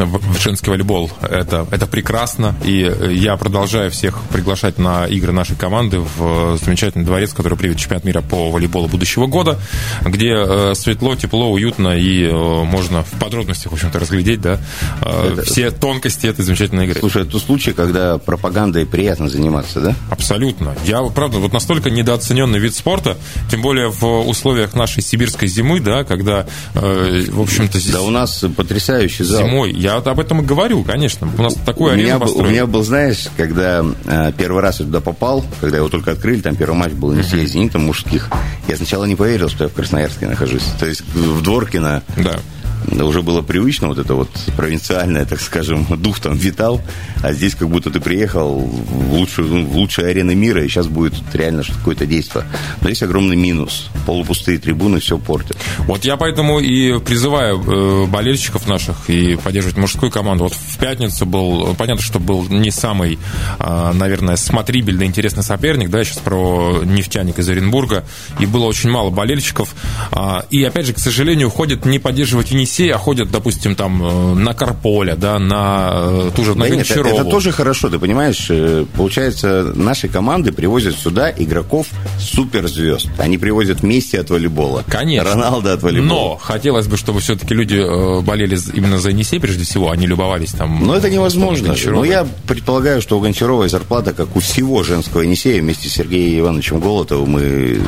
в 0.06 0.40
женский 0.40 0.70
волейбол. 0.70 1.10
Это, 1.20 1.66
это 1.70 1.86
прекрасно. 1.86 2.54
И 2.64 2.92
я 3.10 3.36
продолжаю 3.36 3.90
всех 3.90 4.20
приглашать 4.32 4.78
на 4.78 5.06
игры 5.06 5.32
нашей 5.32 5.56
команды 5.56 5.98
в 5.98 6.58
замечательный 6.62 7.04
дворец, 7.04 7.32
который 7.32 7.56
приведет 7.56 7.80
чемпионат 7.80 8.04
мира 8.04 8.20
по 8.20 8.50
волейболу 8.50 8.88
будущего 8.88 9.26
года, 9.26 9.58
где 10.04 10.32
э, 10.34 10.74
светло, 10.74 11.16
тепло, 11.16 11.50
уютно 11.50 11.98
и 11.98 12.24
э, 12.24 12.32
можно 12.32 13.02
в 13.02 13.10
подробностях, 13.18 13.72
в 13.72 13.74
общем-то, 13.74 13.98
разглядеть 13.98 14.40
да, 14.40 14.60
э, 15.02 15.32
это... 15.32 15.42
все 15.42 15.70
тонкости 15.70 16.26
этой 16.26 16.44
замечательной 16.44 16.86
игры. 16.86 17.00
Слушай, 17.00 17.22
это 17.22 17.38
случай, 17.38 17.72
когда 17.72 18.18
пропагандой 18.18 18.86
приятно 18.86 19.28
заниматься, 19.28 19.80
да? 19.80 19.94
Абсолютно. 20.10 20.74
Я, 20.84 21.02
правда, 21.02 21.38
вот 21.38 21.52
настолько 21.52 21.90
недооцененный 21.90 22.58
вид 22.58 22.74
спорта, 22.74 23.16
тем 23.50 23.62
более 23.62 23.90
в 23.90 24.28
условиях 24.28 24.74
нашей 24.74 25.02
сибирской 25.02 25.48
зимы, 25.48 25.80
да, 25.80 26.04
когда, 26.04 26.46
в 26.74 27.40
общем-то... 27.40 27.78
Да 27.92 28.02
у 28.02 28.10
нас 28.10 28.44
потрясающий 28.56 29.24
зал. 29.24 29.46
Зимой 29.46 29.72
я 29.72 29.89
вот 29.96 30.06
об 30.06 30.20
этом 30.20 30.40
и 30.40 30.44
говорю, 30.44 30.82
конечно. 30.84 31.28
У 31.38 31.42
нас 31.42 31.54
такой 31.54 31.96
меня, 31.96 32.18
был, 32.18 32.36
у 32.36 32.44
меня 32.44 32.66
был, 32.66 32.82
знаешь, 32.82 33.28
когда 33.36 33.84
э, 34.04 34.32
первый 34.36 34.62
раз 34.62 34.80
я 34.80 34.86
туда 34.86 35.00
попал, 35.00 35.44
когда 35.60 35.78
его 35.78 35.88
только 35.88 36.12
открыли, 36.12 36.40
там 36.40 36.56
первый 36.56 36.76
матч 36.76 36.92
был 36.92 37.12
Енисея 37.12 37.46
с 37.46 37.50
Зенитом 37.50 37.82
мужских, 37.82 38.30
я 38.68 38.76
сначала 38.76 39.04
не 39.04 39.16
поверил, 39.16 39.48
что 39.48 39.64
я 39.64 39.70
в 39.70 39.74
Красноярске 39.74 40.26
нахожусь. 40.26 40.64
То 40.78 40.86
есть 40.86 41.02
в 41.14 41.42
Дворкино 41.42 42.02
да 42.16 43.04
уже 43.04 43.22
было 43.22 43.42
привычно 43.42 43.88
вот 43.88 43.98
это 43.98 44.14
вот 44.14 44.30
провинциальное, 44.56 45.24
так 45.24 45.40
скажем, 45.40 45.86
дух 46.02 46.20
там 46.20 46.36
витал, 46.36 46.80
а 47.22 47.32
здесь 47.32 47.54
как 47.54 47.68
будто 47.68 47.90
ты 47.90 48.00
приехал 48.00 48.58
в 48.60 49.12
лучшую, 49.12 49.48
ну, 49.48 49.66
в 49.66 49.76
лучшие 49.76 50.08
арены 50.08 50.34
мира, 50.34 50.64
и 50.64 50.68
сейчас 50.68 50.86
будет 50.86 51.14
реально 51.32 51.62
какое-то 51.62 52.06
действие. 52.06 52.44
Но 52.80 52.88
есть 52.88 53.02
огромный 53.02 53.36
минус. 53.36 53.88
Полупустые 54.06 54.58
трибуны 54.58 55.00
все 55.00 55.18
портят. 55.18 55.56
Вот 55.90 56.04
я 56.04 56.16
поэтому 56.16 56.60
и 56.60 57.00
призываю 57.00 57.60
э, 57.60 58.06
болельщиков 58.06 58.68
наших 58.68 59.10
и 59.10 59.34
поддерживать 59.34 59.76
мужскую 59.76 60.12
команду. 60.12 60.44
Вот 60.44 60.52
в 60.52 60.78
пятницу 60.78 61.26
был, 61.26 61.74
понятно, 61.74 62.00
что 62.00 62.20
был 62.20 62.44
не 62.44 62.70
самый, 62.70 63.18
э, 63.58 63.92
наверное, 63.92 64.36
смотрибельный, 64.36 65.06
интересный 65.06 65.42
соперник, 65.42 65.90
да, 65.90 66.04
сейчас 66.04 66.18
про 66.18 66.82
нефтяник 66.84 67.40
из 67.40 67.48
Оренбурга, 67.48 68.04
и 68.38 68.46
было 68.46 68.66
очень 68.66 68.88
мало 68.88 69.10
болельщиков. 69.10 69.74
Э, 70.12 70.42
и, 70.48 70.62
опять 70.62 70.86
же, 70.86 70.92
к 70.92 71.00
сожалению, 71.00 71.50
ходят 71.50 71.84
не 71.84 71.98
поддерживать 71.98 72.52
Енисей 72.52 72.70
Енисея 72.70 72.96
ходят, 72.96 73.32
допустим, 73.32 73.74
там 73.74 74.00
э, 74.00 74.34
на 74.34 74.54
Карполя, 74.54 75.16
да, 75.16 75.40
на 75.40 75.90
э, 75.92 76.30
ту 76.36 76.44
же 76.44 76.54
на 76.54 76.68
да 76.68 76.76
нет, 76.76 76.88
это, 76.88 77.00
это 77.00 77.24
тоже 77.24 77.50
хорошо, 77.50 77.90
ты 77.90 77.98
понимаешь, 77.98 78.48
получается, 78.94 79.72
наши 79.74 80.06
команды 80.06 80.52
привозят 80.52 80.94
сюда 80.94 81.32
игроков 81.36 81.88
суперзвезд. 82.20 83.08
Они 83.18 83.38
привозят 83.38 83.82
Месси 83.82 84.16
от 84.16 84.30
волейбола. 84.30 84.84
Конечно. 84.88 85.30
Роналдо 85.30 85.72
от 85.72 85.82
волейбола. 85.82 86.08
Но 86.08 86.36
хотелось 86.36 86.86
бы, 86.86 86.96
чтобы 86.96 87.20
все-таки 87.20 87.54
люди 87.54 87.80
болели 88.22 88.58
именно 88.74 88.98
за 88.98 89.10
Енисей, 89.10 89.40
прежде 89.40 89.64
всего, 89.64 89.90
они 89.90 90.06
любовались 90.06 90.52
там. 90.52 90.86
Но 90.86 90.94
это 90.94 91.10
невозможно. 91.10 91.74
Но 91.86 92.04
я 92.04 92.26
предполагаю, 92.46 93.00
что 93.02 93.18
у 93.18 93.20
Гончаровой 93.20 93.68
зарплата, 93.68 94.12
как 94.12 94.36
у 94.36 94.40
всего 94.40 94.82
женского 94.82 95.22
Енисея, 95.22 95.60
вместе 95.60 95.88
с 95.88 95.92
Сергеем 95.92 96.40
Ивановичем 96.40 96.80
Голотовым 96.80 97.38
и 97.38 97.78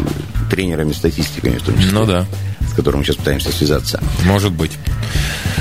тренерами 0.50 0.92
статистиками 0.92 1.56
в 1.58 1.62
том 1.62 1.76
числе. 1.76 1.92
Ну 1.92 2.06
да 2.06 2.26
с 2.72 2.74
которым 2.74 3.00
мы 3.00 3.04
сейчас 3.04 3.16
пытаемся 3.16 3.52
связаться. 3.52 4.02
Может 4.24 4.52
быть. 4.52 4.72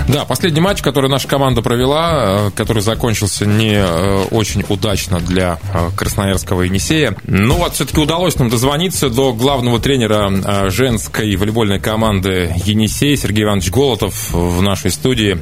Да, 0.07 0.25
последний 0.25 0.61
матч, 0.61 0.81
который 0.81 1.09
наша 1.09 1.27
команда 1.27 1.61
провела, 1.61 2.47
э, 2.47 2.51
который 2.55 2.81
закончился 2.81 3.45
не 3.45 3.75
э, 3.75 4.23
очень 4.31 4.63
удачно 4.67 5.19
для 5.19 5.59
э, 5.73 5.89
красноярского 5.95 6.63
Енисея. 6.63 7.15
Ну 7.25 7.55
вот, 7.55 7.75
все-таки 7.75 7.99
удалось 7.99 8.37
нам 8.37 8.49
дозвониться 8.49 9.09
до 9.09 9.33
главного 9.33 9.79
тренера 9.79 10.69
женской 10.69 11.35
волейбольной 11.35 11.79
команды 11.79 12.53
Енисей, 12.65 13.15
Сергей 13.15 13.43
Иванович 13.43 13.71
Голотов 13.71 14.31
в 14.31 14.61
нашей 14.61 14.91
студии. 14.91 15.37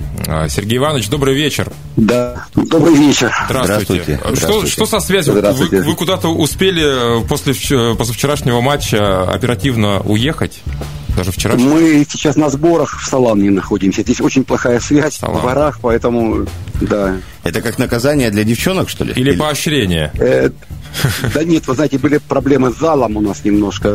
Сергей 0.50 0.78
Иванович, 0.78 1.10
добрый 1.10 1.36
вечер. 1.36 1.72
Да, 1.96 2.46
добрый 2.56 2.96
вечер. 2.96 3.32
Здравствуйте. 3.46 4.20
Здравствуйте. 4.20 4.36
Что, 4.36 4.66
что 4.68 4.86
со 4.86 5.00
связью? 5.00 5.34
Вы, 5.34 5.84
вы 5.84 5.96
куда-то 5.96 6.30
успели 6.30 7.24
после, 7.28 7.54
после 7.96 8.14
вчерашнего 8.14 8.62
матча 8.62 9.24
оперативно 9.32 10.02
уехать? 10.02 10.62
Даже 11.16 11.32
вчера? 11.32 11.56
Мы 11.56 12.06
сейчас 12.10 12.36
на 12.36 12.50
сборах 12.50 13.02
в 13.02 13.06
Салане 13.06 13.52
находимся. 13.52 14.02
Здесь 14.02 14.22
очень 14.22 14.44
плохая 14.44 14.80
связь 14.80 15.16
Салан. 15.16 15.42
в 15.42 15.44
горах, 15.44 15.80
поэтому, 15.82 16.46
да. 16.82 17.18
Это 17.44 17.62
как 17.62 17.78
наказание 17.78 18.30
для 18.30 18.44
девчонок, 18.44 18.90
что 18.90 19.04
ли? 19.04 19.14
Или, 19.14 19.32
Или... 19.32 19.38
поощрение? 19.38 20.12
Э, 20.20 20.50
да 21.34 21.44
нет, 21.44 21.68
вы 21.68 21.76
знаете, 21.76 21.98
были 21.98 22.18
проблемы 22.18 22.72
с 22.72 22.78
залом 22.78 23.18
у 23.18 23.22
нас 23.22 23.44
немножко. 23.44 23.90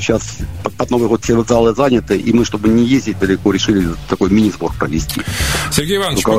Сейчас 0.00 0.38
под 0.76 0.90
Новый 0.90 1.08
год 1.08 1.22
все 1.22 1.42
залы 1.44 1.74
заняты, 1.74 2.16
и 2.16 2.32
мы, 2.32 2.44
чтобы 2.44 2.68
не 2.68 2.84
ездить 2.84 3.18
далеко, 3.18 3.52
решили 3.52 3.88
такой 4.08 4.30
мини-сбор 4.30 4.72
провести. 4.78 5.22
Сергей 5.72 5.96
Иванович, 5.98 6.24
по- 6.24 6.32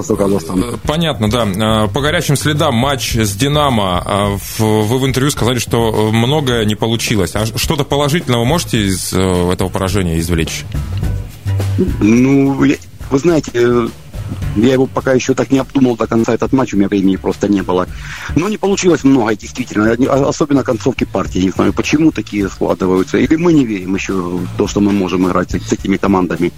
понятно, 0.85 1.29
да. 1.29 1.47
А, 1.57 1.87
по 1.87 2.01
горячим 2.01 2.35
следам 2.35 2.75
матч 2.75 3.15
с 3.15 3.35
«Динамо». 3.35 4.39
Вы 4.59 4.99
в 4.99 5.05
интервью 5.05 5.31
сказали, 5.31 5.59
что 5.59 6.11
многое 6.11 6.65
не 6.65 6.75
получилось. 6.75 7.31
А 7.35 7.45
что-то 7.45 7.83
положительного 7.83 8.43
можете 8.45 8.85
из 8.87 9.13
э, 9.13 9.51
этого 9.51 9.69
поражения 9.69 10.19
извлечь? 10.19 10.63
Ну, 11.99 12.53
вы 12.53 13.19
знаете, 13.19 13.89
я 14.55 14.73
его 14.73 14.87
пока 14.87 15.13
еще 15.13 15.33
так 15.33 15.51
не 15.51 15.59
обдумал 15.59 15.97
до 15.97 16.07
конца 16.07 16.33
этот 16.33 16.53
матч, 16.53 16.73
у 16.73 16.77
меня 16.77 16.87
времени 16.87 17.15
просто 17.15 17.47
не 17.47 17.61
было. 17.61 17.87
Но 18.35 18.49
не 18.49 18.57
получилось 18.57 19.03
много, 19.03 19.35
действительно. 19.35 19.91
Особенно 20.27 20.63
концовки 20.63 21.03
партии. 21.03 21.39
Не 21.39 21.51
знаю, 21.51 21.73
почему 21.73 22.11
такие 22.11 22.49
складываются. 22.49 23.17
Или 23.17 23.35
мы 23.35 23.53
не 23.53 23.65
верим 23.65 23.95
еще 23.95 24.13
в 24.13 24.47
то, 24.57 24.67
что 24.67 24.79
мы 24.79 24.91
можем 24.91 25.27
играть 25.27 25.51
с 25.51 25.73
этими 25.73 25.97
командами. 25.97 26.51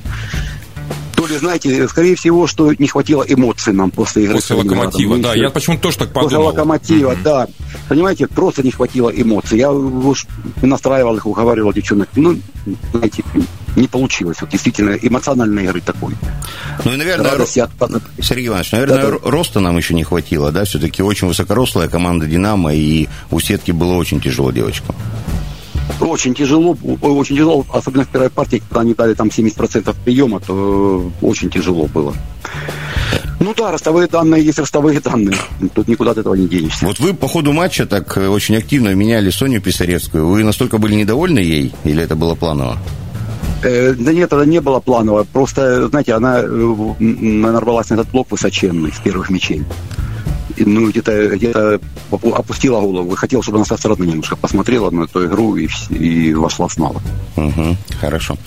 То 1.17 1.25
ли, 1.25 1.35
знаете, 1.39 1.87
скорее 1.87 2.15
всего, 2.15 2.45
что 2.45 2.71
не 2.73 2.87
хватило 2.87 3.25
эмоций 3.27 3.73
нам 3.73 3.89
после 3.89 4.25
игры. 4.25 4.35
После 4.35 4.55
локомотива, 4.55 5.17
да. 5.17 5.31
Еще... 5.31 5.41
Я 5.41 5.49
почему-то 5.49 5.81
тоже 5.81 5.97
так 5.97 6.09
подумал. 6.09 6.29
После 6.29 6.37
локомотива, 6.37 7.11
mm-hmm. 7.13 7.23
да. 7.23 7.47
Понимаете, 7.89 8.27
просто 8.27 8.61
не 8.61 8.69
хватило 8.69 9.09
эмоций. 9.09 9.57
Я 9.57 9.71
уж 9.71 10.27
настраивал 10.61 11.15
их, 11.15 11.25
уговаривал 11.25 11.73
девчонок. 11.73 12.07
Ну, 12.15 12.39
знаете, 12.93 13.23
не 13.75 13.87
получилось. 13.87 14.37
Вот 14.41 14.51
действительно 14.51 14.91
эмоциональной 14.91 15.63
игры 15.63 15.81
такой. 15.81 16.13
Ну 16.85 16.93
и, 16.93 16.97
наверное, 16.97 17.31
Радости 17.31 17.61
от... 17.61 17.71
Сергей 18.21 18.49
Иванович, 18.49 18.71
наверное, 18.73 19.11
да, 19.13 19.17
роста 19.23 19.59
нам 19.59 19.75
еще 19.75 19.95
не 19.95 20.03
хватило, 20.03 20.51
да? 20.51 20.65
Все-таки 20.65 21.01
очень 21.01 21.27
высокорослая 21.27 21.87
команда 21.87 22.27
«Динамо», 22.27 22.75
и 22.75 23.07
у 23.31 23.39
сетки 23.39 23.71
было 23.71 23.93
очень 23.95 24.21
тяжело 24.21 24.51
девочкам. 24.51 24.95
Очень 25.99 26.33
тяжело, 26.33 26.77
очень 27.01 27.35
тяжело, 27.35 27.65
особенно 27.73 28.03
в 28.03 28.07
первой 28.07 28.29
партии, 28.29 28.61
когда 28.67 28.81
они 28.81 28.93
дали 28.93 29.13
там 29.13 29.27
70% 29.27 29.95
приема, 30.05 30.39
то 30.39 31.11
очень 31.21 31.49
тяжело 31.49 31.87
было. 31.87 32.13
Ну 33.39 33.53
да, 33.55 33.71
ростовые 33.71 34.07
данные 34.07 34.43
есть 34.43 34.59
ростовые 34.59 34.99
данные. 34.99 35.37
Тут 35.73 35.87
никуда 35.87 36.11
от 36.11 36.17
этого 36.17 36.33
не 36.33 36.47
денешься. 36.47 36.85
Вот 36.85 36.99
вы 36.99 37.13
по 37.13 37.27
ходу 37.27 37.53
матча 37.53 37.85
так 37.85 38.17
очень 38.17 38.55
активно 38.55 38.93
меняли 38.95 39.29
Соню 39.29 39.61
Писаревскую. 39.61 40.27
Вы 40.27 40.43
настолько 40.43 40.79
были 40.79 40.95
недовольны 40.95 41.39
ей 41.39 41.73
или 41.83 42.03
это 42.03 42.15
было 42.15 42.35
планово? 42.35 42.77
Э, 43.63 43.93
да 43.93 44.13
нет, 44.13 44.33
это 44.33 44.43
не 44.45 44.59
было 44.59 44.79
планово. 44.79 45.23
Просто, 45.23 45.87
знаете, 45.87 46.13
она 46.13 46.39
э, 46.41 46.93
нарвалась 46.99 47.89
на 47.89 47.95
этот 47.95 48.09
блок 48.09 48.31
высоченный 48.31 48.91
с 48.91 48.99
первых 48.99 49.29
мячей 49.29 49.63
ну, 50.65 50.89
где-то 50.89 51.29
где 51.29 51.51
опустила 52.11 52.81
голову. 52.81 53.15
Хотел, 53.15 53.41
чтобы 53.43 53.57
она 53.57 53.65
со 53.65 53.77
стороны 53.77 54.05
немножко 54.05 54.35
посмотрела 54.35 54.89
на 54.89 55.03
эту 55.03 55.25
игру 55.25 55.55
и, 55.57 55.67
и 55.89 56.33
вошла 56.33 56.69
снова. 56.69 57.01
Угу, 57.35 57.77
хорошо. 58.01 58.37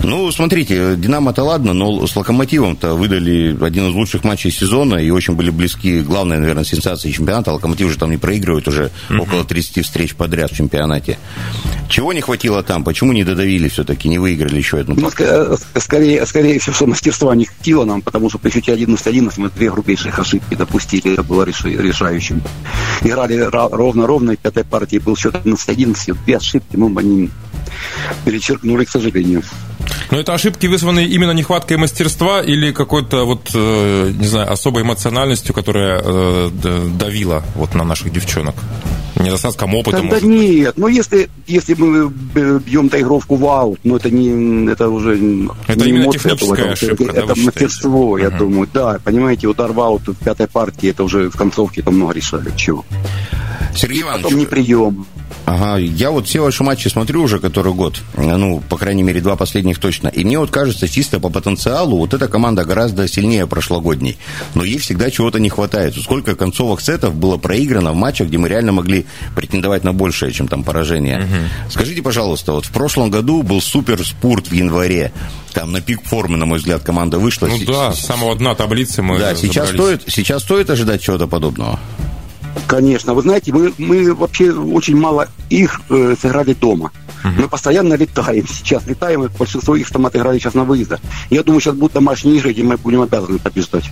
Ну, 0.00 0.30
смотрите, 0.32 0.96
Динамо-то 0.96 1.44
ладно, 1.44 1.72
но 1.72 2.06
с 2.06 2.16
Локомотивом-то 2.16 2.94
выдали 2.94 3.56
один 3.64 3.88
из 3.88 3.94
лучших 3.94 4.24
матчей 4.24 4.50
сезона 4.50 4.96
и 4.96 5.10
очень 5.10 5.34
были 5.34 5.50
близки, 5.50 6.00
главная, 6.00 6.38
наверное, 6.38 6.64
сенсация 6.64 7.12
чемпионата. 7.12 7.52
Локомотив 7.52 7.90
же 7.90 7.98
там 7.98 8.10
не 8.10 8.16
проигрывает 8.16 8.66
уже 8.68 8.90
угу. 9.10 9.22
около 9.22 9.44
30 9.44 9.84
встреч 9.84 10.14
подряд 10.14 10.50
в 10.50 10.56
чемпионате. 10.56 11.18
Чего 11.88 12.12
не 12.12 12.20
хватило 12.20 12.62
там? 12.62 12.82
Почему 12.84 13.12
не 13.12 13.24
додавили 13.24 13.68
все-таки, 13.68 14.08
не 14.08 14.18
выиграли 14.18 14.56
еще 14.56 14.78
одну? 14.78 14.94
Ну, 14.96 15.10
скорее, 15.10 16.26
скорее 16.26 16.58
всего, 16.58 16.74
что 16.74 16.86
мастерства 16.86 17.34
не 17.34 17.44
хватило 17.44 17.84
нам, 17.84 18.02
потому 18.02 18.28
что 18.28 18.38
при 18.38 18.50
счете 18.50 18.72
11-11 18.72 19.34
мы 19.36 19.50
две 19.50 19.70
грубейших 19.70 20.18
ошибки 20.18 20.54
допустили. 20.54 21.12
Это 21.12 21.22
было 21.22 21.43
решающим. 21.44 22.42
Играли 23.02 23.38
ровно-ровно, 23.38 24.32
и 24.32 24.36
пятой 24.36 24.64
партии 24.64 24.98
был 24.98 25.16
счет 25.16 25.34
11-11, 25.34 26.16
две 26.24 26.36
ошибки, 26.36 26.76
мы 26.76 27.00
они 27.00 27.30
перечеркнули, 28.24 28.84
к 28.84 28.90
сожалению. 28.90 29.42
Но 30.14 30.20
это 30.20 30.32
ошибки 30.32 30.68
вызваны 30.68 31.06
именно 31.06 31.32
нехваткой 31.32 31.76
мастерства 31.76 32.40
или 32.40 32.70
какой-то 32.70 33.24
вот, 33.24 33.50
э, 33.52 34.12
не 34.16 34.26
знаю, 34.28 34.52
особой 34.52 34.84
эмоциональностью, 34.84 35.52
которая 35.52 36.00
э, 36.04 36.50
давила 36.96 37.42
вот 37.56 37.74
на 37.74 37.82
наших 37.82 38.12
девчонок? 38.12 38.54
Недостатком 39.16 39.74
опыта, 39.74 40.00
да, 40.02 40.20
да 40.20 40.20
нет, 40.20 40.74
ну 40.76 40.86
если, 40.86 41.28
если 41.48 41.74
мы 41.74 42.08
бьем 42.60 42.88
доигровку 42.88 43.34
в 43.34 43.44
аут, 43.44 43.80
ну 43.82 43.96
это 43.96 44.08
не, 44.08 44.70
это 44.70 44.88
уже 44.88 45.14
Это 45.66 45.84
не 45.84 45.90
именно 45.90 46.12
техническая 46.12 46.64
это, 46.64 46.72
ошибка, 46.72 47.04
Это, 47.04 47.12
да, 47.12 47.20
это 47.20 47.40
мастерство, 47.40 48.18
я 48.18 48.26
uh-huh. 48.26 48.38
думаю, 48.38 48.68
да, 48.72 48.98
понимаете, 49.02 49.48
удар 49.48 49.72
в 49.72 49.80
аут 49.80 50.06
в 50.06 50.14
пятой 50.14 50.46
партии, 50.46 50.90
это 50.90 51.02
уже 51.02 51.28
в 51.28 51.36
концовке 51.36 51.80
это 51.80 51.90
много 51.90 52.12
решает, 52.12 52.56
чего. 52.56 52.84
Сергей 53.74 54.02
Иванович, 54.02 54.24
Потом 54.24 54.38
не 54.38 54.46
прием. 54.46 55.06
Ага, 55.46 55.76
я 55.76 56.10
вот 56.10 56.26
все 56.26 56.40
ваши 56.40 56.64
матчи 56.64 56.88
смотрю 56.88 57.22
уже 57.22 57.38
который 57.38 57.74
год, 57.74 58.00
ну, 58.16 58.62
по 58.68 58.78
крайней 58.78 59.02
мере, 59.02 59.20
два 59.20 59.36
последних 59.36 59.78
точно, 59.78 60.08
и 60.08 60.24
мне 60.24 60.38
вот 60.38 60.50
кажется, 60.50 60.88
чисто 60.88 61.20
по 61.20 61.28
потенциалу, 61.28 61.98
вот 61.98 62.14
эта 62.14 62.28
команда 62.28 62.64
гораздо 62.64 63.06
сильнее 63.08 63.46
прошлогодней, 63.46 64.16
но 64.54 64.64
ей 64.64 64.78
всегда 64.78 65.10
чего-то 65.10 65.38
не 65.40 65.50
хватает. 65.50 65.94
Сколько 65.96 66.34
концовых 66.34 66.80
сетов 66.80 67.14
было 67.14 67.36
проиграно 67.36 67.92
в 67.92 67.96
матчах, 67.96 68.28
где 68.28 68.38
мы 68.38 68.48
реально 68.48 68.72
могли 68.72 69.04
претендовать 69.36 69.84
на 69.84 69.92
большее, 69.92 70.32
чем 70.32 70.48
там 70.48 70.64
поражение. 70.64 71.18
Угу. 71.18 71.70
Скажите, 71.70 72.02
пожалуйста, 72.02 72.52
вот 72.52 72.64
в 72.64 72.70
прошлом 72.70 73.10
году 73.10 73.42
был 73.42 73.60
супер 73.60 74.04
спорт 74.06 74.48
в 74.48 74.52
январе, 74.52 75.12
там 75.52 75.72
на 75.72 75.80
пик 75.80 76.02
формы, 76.04 76.38
на 76.38 76.46
мой 76.46 76.58
взгляд, 76.58 76.82
команда 76.82 77.18
вышла. 77.18 77.46
Ну 77.46 77.58
да, 77.66 77.92
с 77.92 78.00
самого 78.00 78.34
дна 78.34 78.54
таблицы 78.54 79.02
мы 79.02 79.18
Да, 79.18 79.34
сейчас 79.34 79.70
стоит, 79.70 80.02
сейчас 80.08 80.42
стоит 80.42 80.70
ожидать 80.70 81.02
чего-то 81.02 81.26
подобного? 81.26 81.78
Конечно. 82.66 83.14
Вы 83.14 83.22
знаете, 83.22 83.52
мы, 83.52 83.72
мы 83.78 84.14
вообще 84.14 84.52
очень 84.52 84.96
мало 84.96 85.28
их 85.50 85.80
э, 85.90 86.14
сыграли 86.20 86.54
дома. 86.54 86.92
uh 87.24 87.30
Мы 87.38 87.48
постоянно 87.48 87.94
летаем 87.94 88.46
сейчас, 88.46 88.86
летаем, 88.86 89.24
и 89.24 89.28
большинство 89.28 89.76
их 89.76 89.90
там 89.90 90.06
отыграли 90.06 90.38
сейчас 90.38 90.54
на 90.54 90.64
выездах. 90.64 91.00
Я 91.30 91.42
думаю, 91.42 91.60
сейчас 91.60 91.74
будут 91.74 91.92
домашние 91.92 92.36
игры, 92.36 92.52
где 92.52 92.62
мы 92.62 92.76
будем 92.76 93.02
обязаны 93.02 93.38
побеждать. 93.38 93.90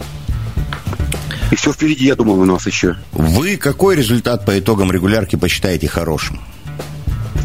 И 1.51 1.55
все 1.55 1.73
впереди, 1.73 2.07
я 2.07 2.15
думаю, 2.17 2.41
у 2.41 2.45
нас 2.45 2.67
еще. 2.67 2.97
Вы 3.13 3.57
какой 3.57 3.97
результат 3.97 4.47
по 4.47 4.59
итогам 4.59 4.91
регулярки 4.91 5.37
посчитаете 5.37 5.87
хорошим? 5.87 6.41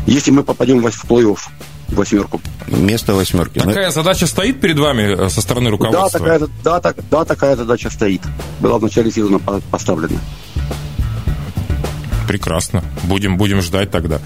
Если 0.06 0.32
мы 0.32 0.44
попадем 0.44 0.82
в 0.82 0.86
плей-офф 0.86 1.40
восьмерку. 1.90 2.42
Место 2.68 3.14
восьмерки. 3.14 3.60
Такая 3.60 3.92
задача 3.92 4.28
стоит 4.28 4.60
перед 4.60 4.78
вами 4.78 5.26
э, 5.26 5.30
со 5.30 5.42
стороны 5.42 5.70
руководства? 5.70 6.20
Да, 6.20 6.26
такая, 6.26 6.50
да, 6.64 6.80
так, 6.80 6.98
да, 7.10 7.26
такая 7.26 7.56
задача 7.56 7.90
стоит. 7.90 8.22
Была 8.60 8.78
в 8.78 8.84
начале 8.84 9.12
сезона 9.12 9.40
поставлена. 9.40 10.20
Прекрасно. 12.28 12.84
Будем, 13.04 13.38
будем 13.38 13.62
ждать 13.62 13.92
тогда 13.92 14.20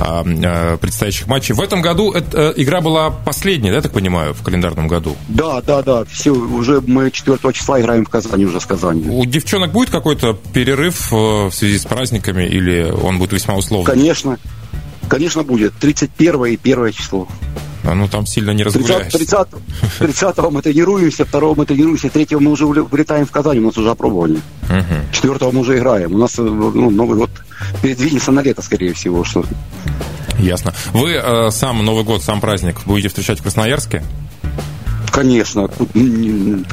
а, 0.00 0.24
а, 0.24 0.76
предстоящих 0.76 1.26
матчей. 1.26 1.54
В 1.54 1.60
этом 1.60 1.82
году 1.82 2.12
эта 2.12 2.52
игра 2.56 2.80
была 2.80 3.10
последняя, 3.10 3.70
да, 3.70 3.76
я 3.76 3.82
так 3.82 3.92
понимаю, 3.92 4.34
в 4.34 4.42
календарном 4.42 4.88
году? 4.88 5.16
Да, 5.28 5.60
да, 5.60 5.82
да. 5.82 6.04
Все, 6.04 6.30
уже 6.30 6.80
мы 6.80 7.10
4 7.10 7.38
числа 7.52 7.80
играем 7.80 8.04
в 8.04 8.08
Казани 8.08 8.44
уже 8.44 8.60
с 8.60 8.66
Казани. 8.66 9.08
У 9.08 9.24
девчонок 9.24 9.72
будет 9.72 9.90
какой-то 9.90 10.38
перерыв 10.52 11.12
э, 11.12 11.16
в 11.16 11.52
связи 11.52 11.78
с 11.78 11.84
праздниками 11.84 12.44
или 12.44 12.90
он 12.90 13.18
будет 13.18 13.32
весьма 13.32 13.56
условный? 13.56 13.86
Конечно. 13.86 14.38
Конечно, 15.08 15.42
будет. 15.42 15.74
31 15.80 16.44
и 16.46 16.58
1 16.62 16.92
число. 16.92 17.26
А 17.88 17.94
ну 17.94 18.06
там 18.06 18.26
сильно 18.26 18.50
не 18.50 18.64
разгуляешься. 18.64 19.16
30, 19.16 19.48
30, 19.98 20.34
30 20.34 20.38
мы 20.50 20.60
тренируемся, 20.60 21.24
2 21.24 21.54
мы 21.54 21.64
тренируемся, 21.64 22.10
3 22.10 22.26
мы 22.32 22.50
уже 22.50 22.66
вылетаем 22.66 23.24
в 23.24 23.30
Казань, 23.30 23.58
у 23.58 23.62
нас 23.62 23.78
уже 23.78 23.90
опробовали. 23.90 24.40
Угу. 24.64 25.12
4 25.12 25.52
мы 25.52 25.60
уже 25.60 25.78
играем. 25.78 26.14
У 26.14 26.18
нас 26.18 26.38
э, 26.38 26.42
ну, 26.42 26.90
Новый 26.90 27.16
год 27.16 27.30
передвинется 27.80 28.30
на 28.30 28.40
лето, 28.40 28.60
скорее 28.60 28.92
всего. 28.92 29.24
Что... 29.24 29.42
Ясно. 30.38 30.74
Вы 30.92 31.12
э, 31.12 31.50
сам 31.50 31.82
Новый 31.82 32.04
год, 32.04 32.22
сам 32.22 32.42
праздник 32.42 32.76
будете 32.84 33.08
встречать 33.08 33.40
в 33.40 33.42
Красноярске? 33.42 34.02
Конечно, 35.10 35.70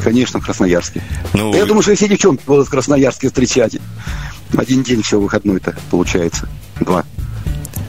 конечно, 0.04 0.42
в 0.42 0.46
Красноярске. 0.46 1.02
Ну, 1.34 1.54
да 1.54 1.60
я 1.60 1.66
думаю, 1.66 1.82
что 1.82 1.96
все 1.96 2.10
девчонки 2.10 2.44
будут 2.46 2.68
в 2.68 2.70
Красноярске 2.70 3.28
встречать. 3.28 3.78
Один 4.56 4.84
день 4.84 5.02
все 5.02 5.18
выходной-то 5.18 5.78
получается. 5.90 6.50
Два. 6.82 7.06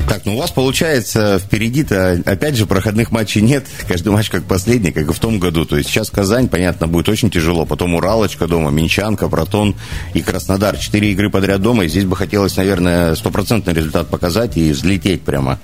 Так, 0.08 0.24
ну 0.24 0.36
у 0.36 0.38
вас 0.38 0.52
получается 0.52 1.40
впереди-то, 1.44 2.22
опять 2.24 2.54
же, 2.54 2.66
проходных 2.66 3.10
матчей 3.10 3.40
нет. 3.40 3.66
Каждый 3.88 4.10
матч 4.10 4.30
как 4.30 4.44
последний, 4.44 4.92
как 4.92 5.10
и 5.10 5.12
в 5.12 5.18
том 5.18 5.40
году. 5.40 5.64
То 5.64 5.76
есть 5.76 5.88
сейчас 5.88 6.10
Казань, 6.10 6.48
понятно, 6.48 6.86
будет 6.86 7.08
очень 7.08 7.28
тяжело. 7.28 7.66
Потом 7.66 7.94
Уралочка 7.94 8.46
дома, 8.46 8.70
Минчанка, 8.70 9.28
Протон 9.28 9.74
и 10.14 10.22
Краснодар. 10.22 10.76
Четыре 10.78 11.10
игры 11.10 11.28
подряд 11.28 11.60
дома. 11.60 11.84
И 11.84 11.88
здесь 11.88 12.04
бы 12.04 12.14
хотелось, 12.14 12.56
наверное, 12.56 13.16
стопроцентный 13.16 13.74
результат 13.74 14.08
показать 14.08 14.56
и 14.56 14.70
взлететь 14.70 15.22
прямо 15.22 15.58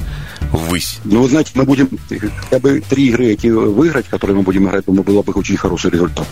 ввысь. 0.50 0.98
Ну, 1.04 1.26
знаете, 1.28 1.52
мы 1.54 1.64
будем 1.64 1.88
хотя 2.08 2.58
бы 2.58 2.82
три 2.88 3.08
игры 3.08 3.26
эти 3.26 3.46
выиграть, 3.46 4.08
которые 4.08 4.36
мы 4.36 4.42
будем 4.42 4.68
играть, 4.68 4.84
думаю, 4.84 5.04
было 5.04 5.22
бы 5.22 5.32
очень 5.32 5.56
хороший 5.56 5.90
результат. 5.90 6.26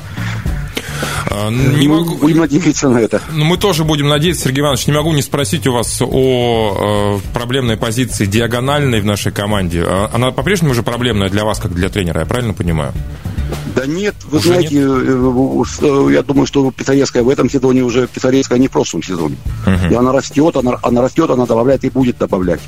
А, 1.31 1.51
не 1.51 1.89
могу... 1.89 2.17
Будем 2.17 2.39
надеяться 2.39 2.89
на 2.89 2.99
это. 2.99 3.21
Ну, 3.33 3.45
мы 3.45 3.57
тоже 3.57 3.85
будем 3.85 4.09
надеяться, 4.09 4.45
Сергей 4.45 4.61
Иванович. 4.61 4.87
Не 4.87 4.93
могу 4.93 5.13
не 5.13 5.23
спросить 5.23 5.67
у 5.67 5.73
вас 5.73 6.01
о 6.01 7.19
э, 7.23 7.33
проблемной 7.35 7.77
позиции 7.77 8.27
диагональной 8.27 9.01
в 9.01 9.05
нашей 9.05 9.33
команде. 9.33 9.83
А, 9.87 10.11
она 10.13 10.31
по-прежнему 10.31 10.73
уже 10.73 10.83
проблемная 10.83 11.29
для 11.29 11.45
вас, 11.45 11.59
как 11.59 11.75
для 11.75 11.89
тренера, 11.89 12.21
я 12.21 12.27
правильно 12.27 12.55
понимаю? 12.55 12.93
Да 13.75 13.87
нет, 13.87 14.15
вы 14.25 14.39
уже 14.39 14.49
знаете, 14.49 14.75
нет? 14.77 14.85
Э, 14.87 16.09
э, 16.09 16.13
я 16.13 16.23
думаю, 16.23 16.47
что 16.47 16.71
Писаревская 16.71 17.23
в 17.23 17.29
этом 17.29 17.49
сезоне 17.51 17.83
уже 17.83 18.07
Писаревская 18.07 18.59
не 18.59 18.69
в 18.69 18.71
прошлом 18.71 19.03
сезоне. 19.03 19.37
Угу. 19.67 19.93
И 19.93 19.95
она 19.95 20.13
растет, 20.13 20.57
она, 20.57 20.79
она 20.83 21.03
растет, 21.03 21.31
она 21.31 21.47
добавляет 21.47 21.85
и 21.85 21.91
будет 21.91 22.19
добавлять. 22.19 22.61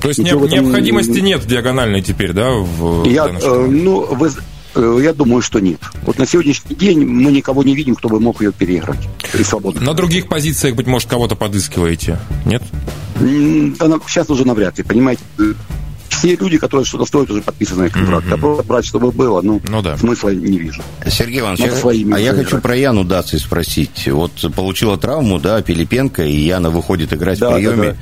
То 0.00 0.08
есть 0.08 0.20
не, 0.20 0.30
необходимости 0.30 1.12
этом... 1.12 1.24
нет 1.24 1.46
диагональной 1.46 2.02
теперь, 2.02 2.32
да? 2.32 2.50
В, 2.50 3.04
я, 3.04 3.26
э, 3.26 3.66
ну, 3.68 4.06
вы, 4.14 4.30
я 5.00 5.12
думаю, 5.12 5.42
что 5.42 5.60
нет. 5.60 5.80
Вот 6.02 6.18
на 6.18 6.26
сегодняшний 6.26 6.74
день 6.74 7.04
мы 7.04 7.30
никого 7.32 7.62
не 7.62 7.74
видим, 7.74 7.94
кто 7.94 8.08
бы 8.08 8.20
мог 8.20 8.40
ее 8.40 8.52
переиграть. 8.52 9.08
И 9.38 9.42
свободно. 9.42 9.80
На 9.80 9.94
других 9.94 10.28
позициях, 10.28 10.74
быть 10.74 10.86
может, 10.86 11.08
кого-то 11.08 11.36
подыскиваете? 11.36 12.18
Нет? 12.44 12.62
Сейчас 13.18 14.30
уже 14.30 14.46
навряд 14.46 14.78
ли, 14.78 14.84
понимаете 14.84 15.22
все 16.18 16.36
люди, 16.36 16.58
которые 16.58 16.84
что-то 16.84 17.04
стоят, 17.06 17.30
уже 17.30 17.42
подписаны 17.42 17.88
контракт. 17.90 18.26
Mm-hmm. 18.26 18.34
А 18.34 18.38
просто 18.38 18.62
брать, 18.64 18.86
чтобы 18.86 19.12
было, 19.12 19.40
ну, 19.40 19.60
ну 19.68 19.82
да. 19.82 19.96
смысла 19.96 20.30
не 20.30 20.58
вижу. 20.58 20.82
Сергей 21.06 21.40
Иванович, 21.40 21.60
я, 21.60 22.16
а 22.16 22.18
я 22.18 22.34
хочу 22.34 22.58
про 22.58 22.76
Яну 22.76 23.04
Даци 23.04 23.38
спросить. 23.38 24.08
Вот 24.08 24.32
получила 24.54 24.98
травму, 24.98 25.38
да, 25.38 25.62
Пилипенко, 25.62 26.24
и 26.24 26.36
Яна 26.36 26.70
выходит 26.70 27.12
играть 27.12 27.38
да, 27.38 27.50
в 27.50 27.54
приеме. 27.54 27.76
Да, 27.76 27.92
да. 27.92 27.96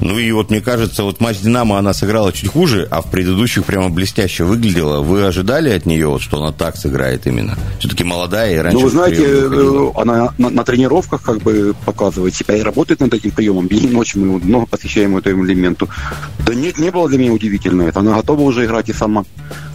Ну 0.00 0.18
и 0.18 0.30
вот 0.32 0.50
мне 0.50 0.60
кажется, 0.60 1.04
вот 1.04 1.20
матч 1.20 1.38
Динамо 1.38 1.78
она 1.78 1.94
сыграла 1.94 2.32
чуть 2.32 2.50
хуже, 2.50 2.86
а 2.90 3.00
в 3.00 3.10
предыдущих 3.10 3.64
прямо 3.64 3.88
блестяще 3.88 4.44
выглядела. 4.44 5.00
Вы 5.00 5.24
ожидали 5.24 5.70
от 5.70 5.86
нее, 5.86 6.08
вот, 6.08 6.20
что 6.20 6.42
она 6.42 6.52
так 6.52 6.76
сыграет 6.76 7.26
именно? 7.26 7.56
Все-таки 7.78 8.04
молодая 8.04 8.54
и 8.54 8.58
раньше... 8.58 8.78
Ну, 8.78 8.84
вы 8.84 8.90
знаете, 8.90 9.24
э, 9.26 9.90
она 9.96 10.34
на, 10.36 10.50
на 10.50 10.64
тренировках 10.64 11.22
как 11.22 11.38
бы 11.38 11.74
показывает 11.84 12.34
себя 12.34 12.56
и 12.56 12.60
работает 12.60 13.00
над 13.00 13.14
этим 13.14 13.30
приемом. 13.30 13.68
День 13.68 13.84
и 13.84 13.88
ночь 13.88 14.14
мы 14.14 14.38
много 14.38 14.66
посвящаем 14.66 15.16
этому 15.16 15.46
элементу. 15.46 15.88
Да 16.44 16.54
нет, 16.54 16.78
не 16.78 16.90
было 16.90 17.08
для 17.08 17.18
меня 17.18 17.32
удивительно 17.32 17.53
удивительно 17.54 17.82
это. 17.82 18.00
Она 18.00 18.16
готова 18.16 18.40
уже 18.40 18.64
играть 18.64 18.88
и 18.88 18.92
сама 18.92 19.24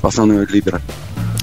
основной 0.01 0.45
либера. 0.47 0.81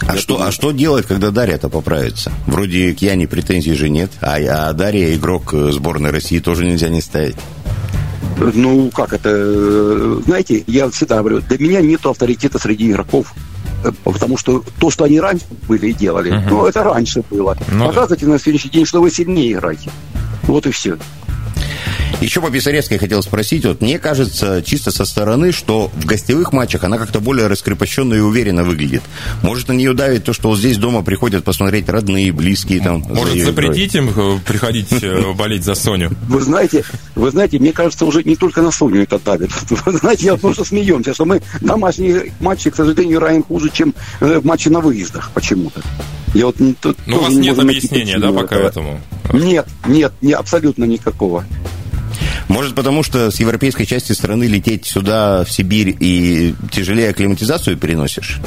А 0.06 0.16
что, 0.16 0.42
а 0.42 0.52
что 0.52 0.70
делать, 0.72 1.06
когда 1.06 1.30
Дарья-то 1.30 1.68
поправится? 1.68 2.30
Вроде 2.46 2.94
к 2.94 2.98
Яне 3.00 3.26
претензий 3.26 3.74
же 3.74 3.88
нет, 3.88 4.10
а, 4.20 4.36
а 4.36 4.72
Дарья 4.72 5.14
игрок 5.14 5.54
э, 5.54 5.72
сборной 5.72 6.10
России 6.10 6.38
тоже 6.38 6.64
нельзя 6.64 6.88
не 6.88 7.00
ставить. 7.00 7.36
Ну, 8.38 8.90
как 8.90 9.14
это? 9.14 10.20
Знаете, 10.26 10.62
я 10.66 10.90
всегда 10.90 11.20
говорю, 11.20 11.40
для 11.40 11.58
меня 11.58 11.80
нет 11.80 12.04
авторитета 12.04 12.58
среди 12.58 12.90
игроков. 12.90 13.34
Э, 13.82 13.90
потому 14.04 14.36
что 14.36 14.62
то, 14.78 14.90
что 14.90 15.04
они 15.04 15.18
раньше 15.18 15.46
были 15.66 15.88
и 15.88 15.92
делали, 15.92 16.30
uh-huh. 16.30 16.50
ну, 16.50 16.66
это 16.66 16.84
раньше 16.84 17.24
было. 17.30 17.56
Ну, 17.72 17.86
Показывайте 17.86 18.26
да. 18.26 18.32
на 18.32 18.38
сегодняшний 18.38 18.70
день, 18.70 18.84
что 18.84 19.00
вы 19.00 19.10
сильнее 19.10 19.52
играете. 19.52 19.90
Вот 20.42 20.66
и 20.66 20.70
все. 20.70 20.98
Еще 22.20 22.40
по 22.40 22.50
Писаревской 22.50 22.98
хотел 22.98 23.22
спросить. 23.22 23.64
Вот 23.64 23.80
мне 23.80 23.98
кажется, 23.98 24.62
чисто 24.64 24.90
со 24.90 25.04
стороны, 25.04 25.52
что 25.52 25.90
в 25.94 26.06
гостевых 26.06 26.52
матчах 26.52 26.84
она 26.84 26.98
как-то 26.98 27.20
более 27.20 27.46
раскрепощенно 27.46 28.14
и 28.14 28.20
уверенно 28.20 28.64
выглядит. 28.64 29.02
Может, 29.42 29.68
на 29.68 29.72
нее 29.72 29.92
давит 29.92 30.24
то, 30.24 30.32
что 30.32 30.48
вот 30.48 30.58
здесь 30.58 30.78
дома 30.78 31.02
приходят 31.02 31.44
посмотреть 31.44 31.88
родные, 31.88 32.32
близкие 32.32 32.80
там. 32.80 33.00
Может, 33.00 33.44
запретить 33.44 33.94
им 33.94 34.10
э, 34.16 34.38
приходить 34.46 34.92
э, 35.02 35.32
болеть 35.36 35.64
за 35.64 35.74
Соню? 35.74 36.10
Вы 36.28 36.40
знаете, 36.40 36.84
вы 37.14 37.30
знаете, 37.30 37.58
мне 37.58 37.72
кажется, 37.72 38.06
уже 38.06 38.22
не 38.24 38.36
только 38.36 38.62
на 38.62 38.70
Соню 38.70 39.02
это 39.02 39.18
давит. 39.18 39.50
Вы 39.86 39.92
знаете, 39.92 40.26
я 40.26 40.36
просто 40.36 40.64
смеемся, 40.64 41.14
что 41.14 41.24
мы 41.24 41.42
домашние 41.60 42.32
матчи, 42.40 42.70
к 42.70 42.76
сожалению, 42.76 43.18
играем 43.18 43.42
хуже, 43.42 43.70
чем 43.70 43.94
э, 44.20 44.40
матчи 44.42 44.68
на 44.68 44.80
выездах 44.80 45.30
почему-то. 45.32 45.82
Я 46.34 46.46
вот, 46.46 46.56
тут, 46.80 46.98
Но 47.06 47.18
у 47.18 47.20
вас 47.20 47.32
нет 47.32 47.58
объяснения, 47.58 48.18
да, 48.18 48.32
пока 48.32 48.56
этому? 48.56 49.00
Нет, 49.32 49.66
нет, 49.86 50.12
не, 50.20 50.32
абсолютно 50.32 50.84
никакого. 50.84 51.44
Может, 52.48 52.74
потому 52.74 53.02
что 53.02 53.30
с 53.30 53.40
европейской 53.40 53.84
части 53.84 54.12
страны 54.12 54.44
лететь 54.44 54.86
сюда, 54.86 55.44
в 55.44 55.50
Сибирь, 55.50 55.96
и 55.98 56.54
тяжелее 56.70 57.10
акклиматизацию 57.10 57.76
переносишь? 57.76 58.40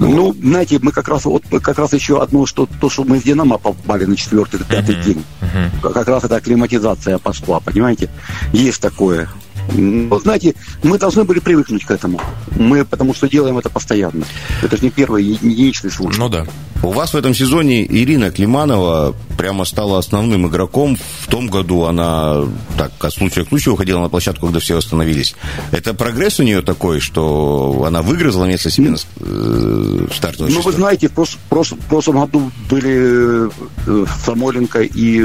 Ну, 0.00 0.34
знаете, 0.34 0.78
мы 0.80 0.92
как 0.92 1.08
раз 1.08 1.24
вот 1.24 1.42
как 1.62 1.78
раз 1.78 1.92
еще 1.92 2.22
одно, 2.22 2.46
что 2.46 2.68
то, 2.80 2.88
что 2.88 3.04
мы 3.04 3.18
с 3.18 3.22
Динамо 3.22 3.58
попали 3.58 4.04
на 4.04 4.16
четвертый, 4.16 4.60
пятый 4.60 4.94
uh-huh. 4.94 5.04
день. 5.04 5.24
Uh-huh. 5.40 5.92
Как 5.92 6.06
раз 6.06 6.24
это 6.24 6.36
акклиматизация 6.36 7.18
пошла, 7.18 7.58
понимаете? 7.60 8.08
Есть 8.52 8.80
такое. 8.80 9.28
Ну, 9.72 10.18
знаете, 10.20 10.54
мы 10.82 10.98
должны 10.98 11.24
были 11.24 11.40
привыкнуть 11.40 11.84
к 11.84 11.90
этому. 11.90 12.20
Мы 12.56 12.84
потому 12.84 13.14
что 13.14 13.28
делаем 13.28 13.58
это 13.58 13.68
постоянно. 13.68 14.24
Это 14.62 14.76
же 14.76 14.84
не 14.84 14.90
первый 14.90 15.24
единичный 15.24 15.90
случай. 15.90 16.18
Ну 16.18 16.28
да. 16.28 16.46
У 16.82 16.90
вас 16.90 17.12
в 17.12 17.16
этом 17.16 17.34
сезоне 17.34 17.84
Ирина 17.84 18.30
Климанова 18.30 19.14
прямо 19.38 19.64
стала 19.64 19.98
основным 19.98 20.48
игроком. 20.48 20.98
В 21.20 21.28
том 21.28 21.46
году 21.46 21.84
она 21.84 22.42
так 22.76 22.92
от 23.00 23.14
случая 23.14 23.44
к 23.44 23.48
случаю 23.48 23.74
уходила 23.74 24.00
на 24.00 24.08
площадку, 24.08 24.46
когда 24.46 24.58
все 24.58 24.76
остановились. 24.76 25.34
Это 25.70 25.94
прогресс 25.94 26.40
у 26.40 26.42
нее 26.42 26.60
такой, 26.60 27.00
что 27.00 27.84
она 27.86 28.02
выгрызла 28.02 28.44
место 28.44 28.68
себе 28.68 28.90
на 28.90 28.96
э, 28.96 30.06
стартовом 30.12 30.52
Ну, 30.52 30.60
вы 30.60 30.72
знаете, 30.72 31.08
в, 31.08 31.12
прос, 31.12 31.38
прос, 31.48 31.72
в 31.72 31.88
прошлом 31.88 32.20
году 32.20 32.50
были 32.68 33.48
э, 33.86 34.06
Самойленко 34.24 34.82
и 34.82 35.24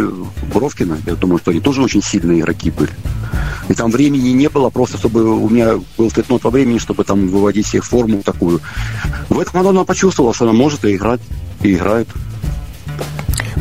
Бровкина. 0.54 1.00
Я 1.08 1.16
думаю, 1.16 1.40
что 1.40 1.52
они 1.52 1.60
тоже 1.60 1.82
очень 1.82 2.04
сильные 2.04 2.42
игроки 2.42 2.70
были. 2.70 2.92
И 3.68 3.74
там 3.74 3.90
времени 3.90 4.30
не 4.30 4.48
было, 4.48 4.70
просто 4.70 4.98
чтобы 5.00 5.24
у 5.24 5.50
меня 5.50 5.80
был 5.98 6.12
цветнот 6.12 6.44
во 6.44 6.52
времени, 6.52 6.78
чтобы 6.78 7.04
там 7.04 7.28
выводить 7.30 7.66
всех 7.66 7.84
в 7.84 7.90
форму 7.90 8.22
такую. 8.22 8.62
В 9.30 9.40
этом 9.40 9.54
году 9.54 9.70
она 9.70 9.84
почувствовала, 9.86 10.36
что 10.36 10.46
она 10.46 10.54
может 10.54 10.86
и 10.86 10.96
играть, 10.96 11.22
и 11.64 11.74
играет. 11.74 12.08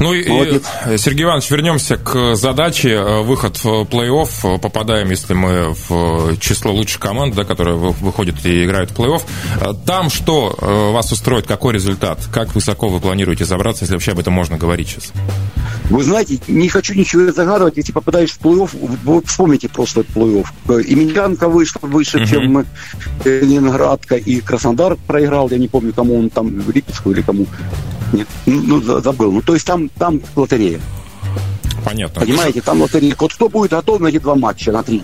Ну 0.03 0.15
и, 0.15 0.61
Сергей 0.97 1.25
Иванович, 1.25 1.51
вернемся 1.51 1.97
к 1.97 2.35
задаче. 2.35 2.91
Э, 2.91 3.23
выход 3.23 3.57
в 3.63 3.83
плей-офф. 3.85 4.59
Попадаем, 4.59 5.11
если 5.11 5.33
мы 5.33 5.77
в 5.89 6.37
число 6.39 6.73
лучших 6.73 7.01
команд, 7.01 7.37
да, 7.37 7.45
которые 7.45 7.77
выходят 7.77 8.45
и 8.45 8.65
играют 8.65 8.91
в 8.91 8.99
плей-офф. 8.99 9.23
Э, 9.61 9.73
там 9.87 10.11
что 10.11 10.57
э, 10.61 10.93
вас 10.93 11.13
устроит? 11.13 11.47
Какой 11.47 11.75
результат? 11.75 12.19
Как 12.33 12.53
высоко 12.55 12.89
вы 12.89 12.99
планируете 12.99 13.45
забраться, 13.45 13.85
если 13.85 13.95
вообще 13.95 14.11
об 14.13 14.19
этом 14.19 14.33
можно 14.33 14.59
говорить 14.59 14.89
сейчас? 14.89 15.13
Вы 15.89 16.03
знаете, 16.03 16.41
не 16.49 16.69
хочу 16.69 16.95
ничего 16.95 17.31
загадывать. 17.31 17.77
Если 17.77 17.93
попадаешь 17.93 18.33
в 18.33 18.41
плей-офф, 18.41 18.71
вы 19.05 19.23
вспомните 19.23 19.69
просто 19.69 20.01
плей-офф. 20.01 20.83
Емельянка 20.85 21.49
вышла 21.49 21.81
выше, 21.83 22.19
uh-huh. 22.19 22.27
чем 22.27 22.67
Ленинградка, 23.25 24.17
и 24.17 24.41
Краснодар 24.41 24.97
проиграл. 25.07 25.49
Я 25.51 25.59
не 25.59 25.69
помню, 25.69 25.93
кому 25.93 26.19
он 26.19 26.29
там, 26.29 26.49
Липецку 26.73 27.13
или 27.13 27.23
кому. 27.23 27.47
Нет, 28.13 28.29
ну, 28.47 28.81
забыл. 29.01 29.33
Ну, 29.33 29.43
то 29.43 29.55
есть 29.55 29.67
там, 29.67 29.89
там 29.89 30.21
лотерея. 30.37 30.81
Понятно. 31.85 32.21
Понимаете, 32.21 32.61
там 32.61 32.81
лотерея. 32.81 33.17
Вот 33.19 33.35
кто 33.35 33.49
будет 33.49 33.71
готов 33.71 34.01
на 34.01 34.09
эти 34.09 34.19
два 34.19 34.35
матча, 34.35 34.73
на 34.73 34.83
три? 34.83 35.03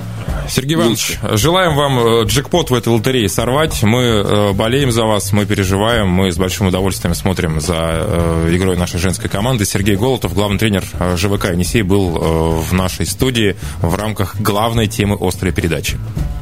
Сергей 0.50 0.76
Иванович, 0.76 1.18
желаем 1.34 1.76
вам 1.76 1.98
э, 1.98 2.24
джекпот 2.24 2.70
в 2.70 2.74
этой 2.74 2.88
лотерее 2.88 3.28
сорвать. 3.28 3.82
Мы 3.82 4.02
э, 4.02 4.52
болеем 4.52 4.90
за 4.90 5.04
вас, 5.04 5.32
мы 5.32 5.44
переживаем, 5.44 6.08
мы 6.08 6.32
с 6.32 6.38
большим 6.38 6.68
удовольствием 6.68 7.14
смотрим 7.14 7.60
за 7.60 7.74
э, 7.76 8.50
игрой 8.54 8.76
нашей 8.76 8.98
женской 8.98 9.28
команды. 9.28 9.66
Сергей 9.66 9.96
Голотов, 9.96 10.34
главный 10.34 10.58
тренер 10.58 10.84
ЖВК 11.16 11.50
«Енисей», 11.50 11.82
был 11.82 12.08
в 12.08 12.72
нашей 12.72 13.06
студии 13.06 13.56
в 13.82 13.94
рамках 13.94 14.40
главной 14.40 14.86
темы 14.86 15.18
«Острой 15.20 15.52
передачи». 15.52 15.98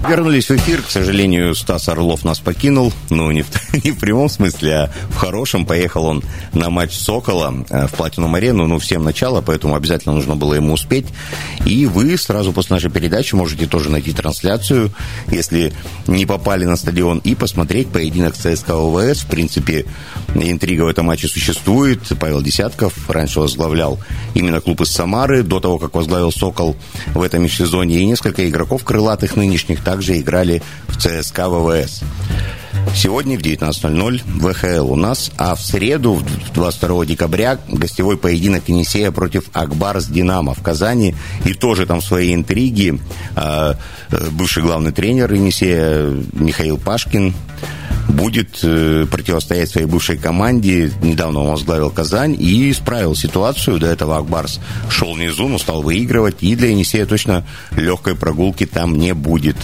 Вернулись 0.08 0.48
в 0.48 0.56
эфир. 0.56 0.82
К 0.82 0.90
сожалению, 0.90 1.54
Стас 1.54 1.88
Орлов 1.88 2.24
нас 2.24 2.38
покинул. 2.38 2.92
Ну, 3.10 3.30
не 3.32 3.42
в, 3.42 3.48
не 3.84 3.90
в 3.90 3.98
прямом 3.98 4.28
смысле, 4.28 4.74
а 4.74 4.90
в 5.10 5.16
хорошем. 5.16 5.66
Поехал 5.66 6.04
он 6.04 6.22
на 6.52 6.70
матч 6.70 6.94
Сокола 6.96 7.50
в 7.50 7.96
Платинум-арену. 7.96 8.66
Ну, 8.66 8.78
всем 8.78 9.02
начало, 9.02 9.40
поэтому 9.40 9.74
обязательно 9.74 10.14
нужно 10.14 10.36
было 10.36 10.54
ему 10.54 10.74
успеть. 10.74 11.06
И 11.64 11.86
вы 11.86 12.16
сразу 12.16 12.52
после 12.52 12.74
нашей 12.74 12.90
передачи 12.90 13.34
можете 13.34 13.66
тоже 13.66 13.90
найти 13.96 14.12
трансляцию, 14.12 14.90
если 15.28 15.72
не 16.06 16.26
попали 16.26 16.64
на 16.64 16.76
стадион, 16.76 17.18
и 17.18 17.35
посмотреть 17.35 17.88
поединок 17.88 18.35
ЦСКА 18.35 18.74
ОВС. 18.74 19.22
В 19.22 19.26
принципе, 19.26 19.87
интрига 20.35 20.82
в 20.82 20.88
этом 20.88 21.06
матче 21.06 21.28
существует. 21.28 22.00
Павел 22.20 22.42
Десятков 22.42 23.09
раньше 23.11 23.40
возглавлял 23.40 23.98
именно 24.35 24.61
клуб 24.61 24.82
из 24.82 24.90
Самары, 24.90 25.42
до 25.42 25.61
того, 25.61 25.78
как 25.78 25.94
возглавил 25.94 26.30
«Сокол» 26.30 26.76
в 27.14 27.22
этом 27.22 27.42
межсезонье. 27.42 28.00
И 28.00 28.06
несколько 28.06 28.48
игроков 28.48 28.85
крылатых 28.85 29.37
нынешних 29.37 29.82
также 29.82 30.18
играли 30.20 30.62
в 30.88 30.96
ЦСКА 30.98 31.48
ВВС. 31.48 32.02
Сегодня 32.94 33.38
в 33.38 33.42
19.00 33.42 34.22
ВХЛ 34.40 34.92
у 34.92 34.96
нас, 34.96 35.31
а 35.37 35.55
в 35.55 35.61
среду, 35.61 36.22
22 36.55 37.07
декабря, 37.07 37.59
гостевой 37.68 38.16
поединок 38.16 38.68
Енисея 38.68 39.11
против 39.11 39.44
Акбарс 39.53 40.07
Динамо 40.07 40.55
в 40.55 40.62
Казани. 40.62 41.14
И 41.44 41.55
тоже 41.55 41.87
там 41.87 42.01
свои 42.01 42.35
интриги. 42.35 42.99
А, 43.35 43.77
э, 44.11 44.29
бывший 44.31 44.62
главный 44.62 44.92
тренер 44.92 45.33
Енисея 45.33 46.14
Михаил 46.33 46.79
Пашкин 46.79 47.35
будет 48.08 48.60
э, 48.62 49.06
противостоять 49.10 49.70
своей 49.70 49.86
бывшей 49.86 50.16
команде. 50.16 50.92
Недавно 51.02 51.40
он 51.40 51.50
возглавил 51.50 51.90
Казань 51.90 52.36
и 52.38 52.70
исправил 52.70 53.14
ситуацию. 53.14 53.78
До 53.78 53.86
этого 53.86 54.16
Акбарс 54.16 54.60
шел 54.88 55.14
внизу, 55.14 55.48
но 55.48 55.58
стал 55.58 55.82
выигрывать. 55.82 56.36
И 56.40 56.54
для 56.54 56.68
Енисея 56.68 57.06
точно 57.06 57.46
легкой 57.72 58.14
прогулки 58.14 58.66
там 58.66 58.98
не 58.98 59.14
будет. 59.14 59.56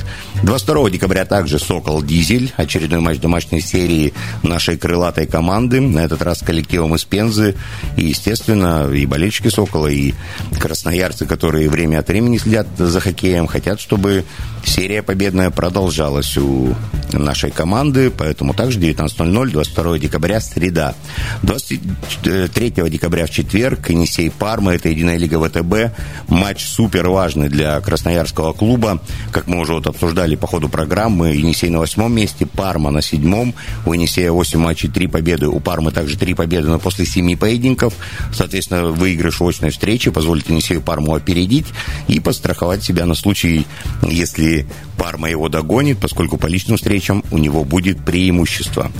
22 0.42 0.90
декабря 0.90 1.24
также 1.24 1.59
«Сокол 1.59 2.02
Дизель». 2.02 2.52
Очередной 2.57 3.00
матч 3.00 3.18
домашней 3.18 3.61
серии 3.61 4.12
нашей 4.42 4.76
крылатой 4.76 5.26
команды. 5.26 5.81
На 5.81 6.00
этот 6.00 6.22
раз 6.22 6.40
коллективом 6.40 6.94
из 6.94 7.05
Пензы. 7.05 7.55
И, 7.96 8.07
естественно, 8.07 8.90
и 8.92 9.07
болельщики 9.07 9.48
«Сокола», 9.48 9.88
и 9.88 10.14
красноярцы, 10.59 11.26
которые 11.26 11.68
время 11.68 12.00
от 12.00 12.09
времени 12.09 12.38
следят 12.38 12.66
за 12.76 13.00
хоккеем, 13.00 13.46
хотят, 13.46 13.81
чтобы 13.81 14.24
серия 14.64 15.02
победная 15.02 15.50
продолжалась 15.50 16.37
у 16.37 16.74
нашей 17.12 17.50
команды. 17.50 18.11
Поэтому 18.11 18.32
Поэтому 18.33 18.55
также 18.55 18.81
19.00, 18.81 19.51
22 19.51 19.99
декабря, 19.99 20.40
среда. 20.40 20.95
23 21.42 22.71
декабря 22.88 23.27
в 23.27 23.31
четверг, 23.31 23.90
Енисей 23.90 24.31
Парма, 24.31 24.73
это 24.73 24.88
Единая 24.88 25.18
Лига 25.18 25.38
ВТБ. 25.38 25.95
Матч 26.29 26.64
супер 26.64 27.09
важный 27.09 27.51
для 27.51 27.79
красноярского 27.83 28.55
клуба. 28.55 29.03
Как 29.33 29.49
мы 29.49 29.61
уже 29.61 29.75
вот 29.75 29.87
обсуждали 29.87 30.35
по 30.35 30.47
ходу 30.47 30.71
программы, 30.71 31.35
Енисей 31.35 31.68
на 31.68 31.81
восьмом 31.81 32.14
месте, 32.14 32.47
Парма 32.47 32.90
на 32.90 33.03
седьмом. 33.03 33.53
У 33.85 33.92
Енисея 33.92 34.33
8 34.33 34.59
матчей, 34.59 34.88
3 34.88 35.09
победы. 35.09 35.49
У 35.49 35.61
Пармы 35.61 35.92
также 35.92 36.16
3 36.16 36.33
победы, 36.33 36.68
но 36.68 36.79
после 36.79 37.05
7 37.05 37.37
поединков. 37.37 37.92
Соответственно, 38.33 38.87
выигрыш 38.92 39.42
очной 39.42 39.73
встречи 39.73 40.11
позволит 40.11 40.49
Енисею 40.49 40.81
Парму 40.81 41.14
опередить 41.14 41.66
и 42.09 42.18
подстраховать 42.18 42.83
себя 42.83 43.05
на 43.05 43.14
случай, 43.14 43.66
если 44.01 44.66
Парма 44.97 45.29
его 45.29 45.49
догонит, 45.49 45.99
поскольку 45.99 46.37
по 46.37 46.47
личным 46.47 46.77
встречам 46.77 47.25
у 47.31 47.38
него 47.38 47.64
будет 47.64 48.05
преимущество. 48.23 48.91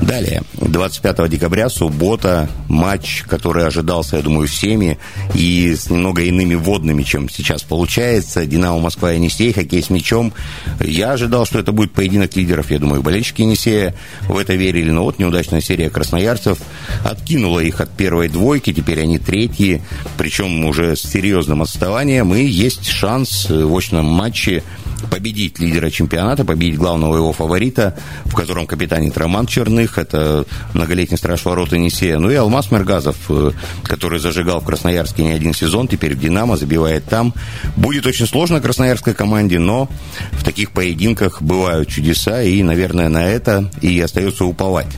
Далее, 0.00 0.42
25 0.54 1.28
декабря, 1.28 1.68
суббота, 1.68 2.48
матч, 2.68 3.24
который 3.26 3.66
ожидался, 3.66 4.16
я 4.16 4.22
думаю, 4.22 4.46
всеми, 4.46 4.98
и 5.34 5.74
с 5.74 5.90
немного 5.90 6.22
иными 6.22 6.54
водными, 6.54 7.02
чем 7.02 7.28
сейчас 7.28 7.62
получается. 7.62 8.46
«Динамо 8.46 8.78
Москва» 8.78 9.12
и 9.12 9.16
«Енисей», 9.16 9.52
хоккей 9.52 9.82
с 9.82 9.90
мячом. 9.90 10.32
Я 10.80 11.12
ожидал, 11.12 11.46
что 11.46 11.58
это 11.58 11.72
будет 11.72 11.92
поединок 11.92 12.36
лидеров, 12.36 12.70
я 12.70 12.78
думаю, 12.78 13.02
болельщики 13.02 13.42
«Енисея» 13.42 13.94
в 14.28 14.36
это 14.38 14.54
верили, 14.54 14.90
но 14.90 15.02
вот 15.02 15.18
неудачная 15.18 15.60
серия 15.60 15.90
красноярцев 15.90 16.58
откинула 17.04 17.60
их 17.60 17.80
от 17.80 17.90
первой 17.90 18.28
двойки, 18.28 18.72
теперь 18.72 19.02
они 19.02 19.18
третьи, 19.18 19.82
причем 20.16 20.64
уже 20.64 20.96
с 20.96 21.02
серьезным 21.02 21.62
отставанием, 21.62 22.34
и 22.34 22.44
есть 22.44 22.88
шанс 22.88 23.50
в 23.50 23.76
очном 23.76 24.06
матче 24.06 24.62
победить 25.10 25.58
лидера 25.58 25.90
чемпионата, 25.90 26.44
победить 26.44 26.76
главного 26.76 27.16
его 27.16 27.32
фаворита, 27.32 27.96
в 28.24 28.34
котором 28.34 28.66
капитанит 28.66 29.16
Роман 29.16 29.46
Черных, 29.46 29.98
это 29.98 30.44
многолетний 30.74 31.16
страж 31.16 31.44
ворот 31.44 31.72
Енисея, 31.72 32.18
ну 32.18 32.30
и 32.30 32.34
Алмаз 32.34 32.70
Мергазов, 32.70 33.16
э, 33.28 33.52
который 33.84 34.18
зажигал 34.18 34.60
в 34.60 34.64
Красноярске 34.64 35.24
не 35.24 35.32
один 35.32 35.54
сезон, 35.54 35.88
теперь 35.88 36.14
в 36.14 36.20
«Динамо», 36.20 36.56
забивает 36.56 37.04
там. 37.04 37.34
Будет 37.76 38.06
очень 38.06 38.26
сложно 38.26 38.60
красноярской 38.60 39.14
команде, 39.14 39.58
но 39.58 39.88
в 40.32 40.44
таких 40.44 40.72
поединках 40.72 41.42
бывают 41.42 41.88
чудеса, 41.88 42.42
и, 42.42 42.62
наверное, 42.62 43.08
на 43.08 43.24
это 43.24 43.70
и 43.80 43.98
остается 44.00 44.44
уповать. 44.44 44.88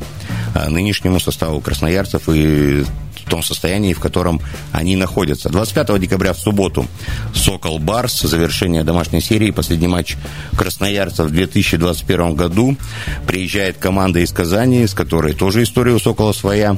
нынешнему 0.69 1.21
составу 1.21 1.61
красноярцев 1.61 2.23
и 2.29 2.85
том 3.31 3.43
состоянии, 3.43 3.95
в 3.95 4.01
котором 4.01 4.43
они 4.73 4.97
находятся. 4.97 5.49
25 5.49 5.99
декабря 5.99 6.35
в 6.35 6.39
субботу 6.39 6.87
«Сокол 7.33 7.79
Барс», 7.79 8.21
завершение 8.23 8.85
домашней 8.85 9.23
серии, 9.23 9.53
последний 9.53 9.89
матч 9.89 10.17
красноярцев 10.57 11.29
в 11.29 11.31
2021 11.31 12.35
году. 12.35 12.77
Приезжает 13.27 13.79
команда 13.79 14.19
из 14.21 14.33
Казани, 14.33 14.87
с 14.87 14.93
которой 14.93 15.33
тоже 15.33 15.63
история 15.63 15.93
у 15.93 15.99
«Сокола» 15.99 16.33
своя. 16.33 16.77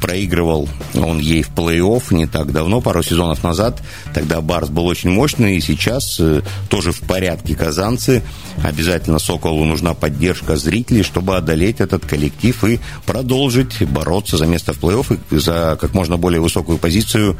Проигрывал 0.00 0.68
он 0.94 1.18
ей 1.18 1.42
в 1.42 1.50
плей-офф 1.50 2.02
не 2.10 2.26
так 2.26 2.52
давно, 2.52 2.80
пару 2.80 3.02
сезонов 3.02 3.44
назад. 3.44 3.80
Тогда 4.12 4.40
Барс 4.40 4.68
был 4.68 4.86
очень 4.86 5.10
мощный, 5.10 5.56
и 5.56 5.60
сейчас 5.60 6.18
э, 6.18 6.42
тоже 6.68 6.90
в 6.90 7.00
порядке 7.00 7.54
казанцы. 7.54 8.22
Обязательно 8.62 9.20
«Соколу» 9.20 9.64
нужна 9.64 9.94
поддержка 9.94 10.56
зрителей, 10.56 11.04
чтобы 11.04 11.36
одолеть 11.36 11.80
этот 11.80 12.04
коллектив 12.04 12.64
и 12.64 12.80
продолжить 13.06 13.88
бороться 13.88 14.36
за 14.36 14.46
место 14.46 14.72
в 14.72 14.80
плей-офф 14.80 15.18
и 15.30 15.38
за 15.38 15.78
как 15.84 15.92
можно 15.92 16.16
более 16.16 16.40
высокую 16.40 16.78
позицию 16.78 17.36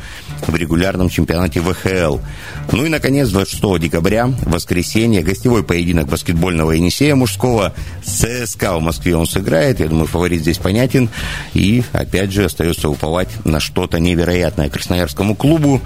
в 0.47 0.55
регулярном 0.55 1.09
чемпионате 1.09 1.63
ВХЛ. 1.63 2.19
Ну 2.73 2.85
и, 2.85 2.91
наконец, 2.91 3.31
26 3.31 3.81
декабря, 3.81 4.27
воскресенье, 4.43 5.23
гостевой 5.23 5.65
поединок 5.65 6.09
баскетбольного 6.09 6.73
Енисея 6.73 7.15
мужского 7.15 7.73
ЦСКА 8.05 8.77
в 8.77 8.83
Москве 8.83 9.17
он 9.17 9.27
сыграет. 9.27 9.81
Я 9.81 9.89
думаю, 9.89 10.07
фаворит 10.07 10.43
здесь 10.43 10.59
понятен. 10.59 11.09
И, 11.55 11.83
опять 11.93 12.33
же, 12.33 12.45
остается 12.45 12.91
уповать 12.91 13.31
на 13.47 13.61
что-то 13.61 13.99
невероятное 13.99 14.69
Красноярскому 14.69 15.35
клубу. 15.35 15.81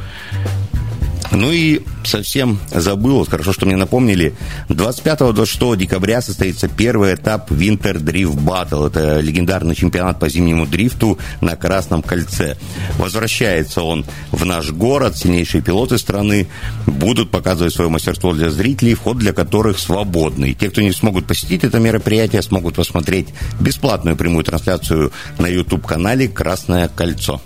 Ну 1.30 1.52
и 1.52 1.82
совсем 2.04 2.58
забыл, 2.70 3.24
хорошо, 3.26 3.52
что 3.52 3.66
мне 3.66 3.76
напомнили, 3.76 4.34
25-26 4.68 5.76
декабря 5.76 6.22
состоится 6.22 6.68
первый 6.68 7.14
этап 7.14 7.50
Winter 7.50 8.02
Drift 8.02 8.36
Battle. 8.36 8.88
Это 8.88 9.20
легендарный 9.20 9.74
чемпионат 9.74 10.18
по 10.18 10.28
зимнему 10.28 10.66
дрифту 10.66 11.18
на 11.40 11.54
Красном 11.56 12.02
кольце. 12.02 12.56
Возвращается 12.98 13.82
он 13.82 14.06
в 14.32 14.44
наш 14.44 14.70
город. 14.70 15.16
Сильнейшие 15.16 15.62
пилоты 15.62 15.98
страны 15.98 16.48
будут 16.86 17.30
показывать 17.30 17.74
свое 17.74 17.90
мастерство 17.90 18.32
для 18.32 18.50
зрителей, 18.50 18.94
вход 18.94 19.18
для 19.18 19.32
которых 19.32 19.78
свободный. 19.78 20.54
Те, 20.54 20.70
кто 20.70 20.80
не 20.80 20.92
смогут 20.92 21.26
посетить 21.26 21.62
это 21.62 21.78
мероприятие, 21.78 22.40
смогут 22.40 22.76
посмотреть 22.76 23.28
бесплатную 23.60 24.16
прямую 24.16 24.44
трансляцию 24.44 25.12
на 25.38 25.46
YouTube-канале 25.46 26.28
«Красное 26.28 26.88
кольцо». 26.88 27.40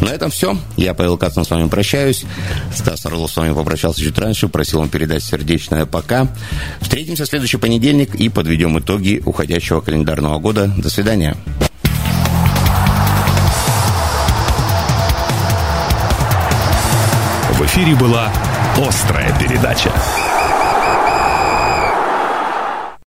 На 0.00 0.10
этом 0.10 0.30
все. 0.30 0.56
Я, 0.76 0.94
Павел 0.94 1.16
Кацин, 1.16 1.44
с 1.44 1.50
вами 1.50 1.68
прощаюсь. 1.68 2.24
Стас 2.74 3.06
Орлов 3.06 3.30
с 3.30 3.36
вами 3.36 3.54
попрощался 3.54 4.00
чуть 4.00 4.18
раньше, 4.18 4.48
просил 4.48 4.80
вам 4.80 4.88
передать 4.88 5.22
сердечное 5.22 5.86
«пока». 5.86 6.28
Встретимся 6.80 7.24
в 7.24 7.28
следующий 7.28 7.56
понедельник 7.56 8.14
и 8.14 8.28
подведем 8.28 8.78
итоги 8.78 9.22
уходящего 9.24 9.80
календарного 9.80 10.38
года. 10.38 10.72
До 10.76 10.90
свидания. 10.90 11.36
В 17.52 17.62
эфире 17.66 17.94
была 17.94 18.32
«Острая 18.76 19.32
передача». 19.38 19.92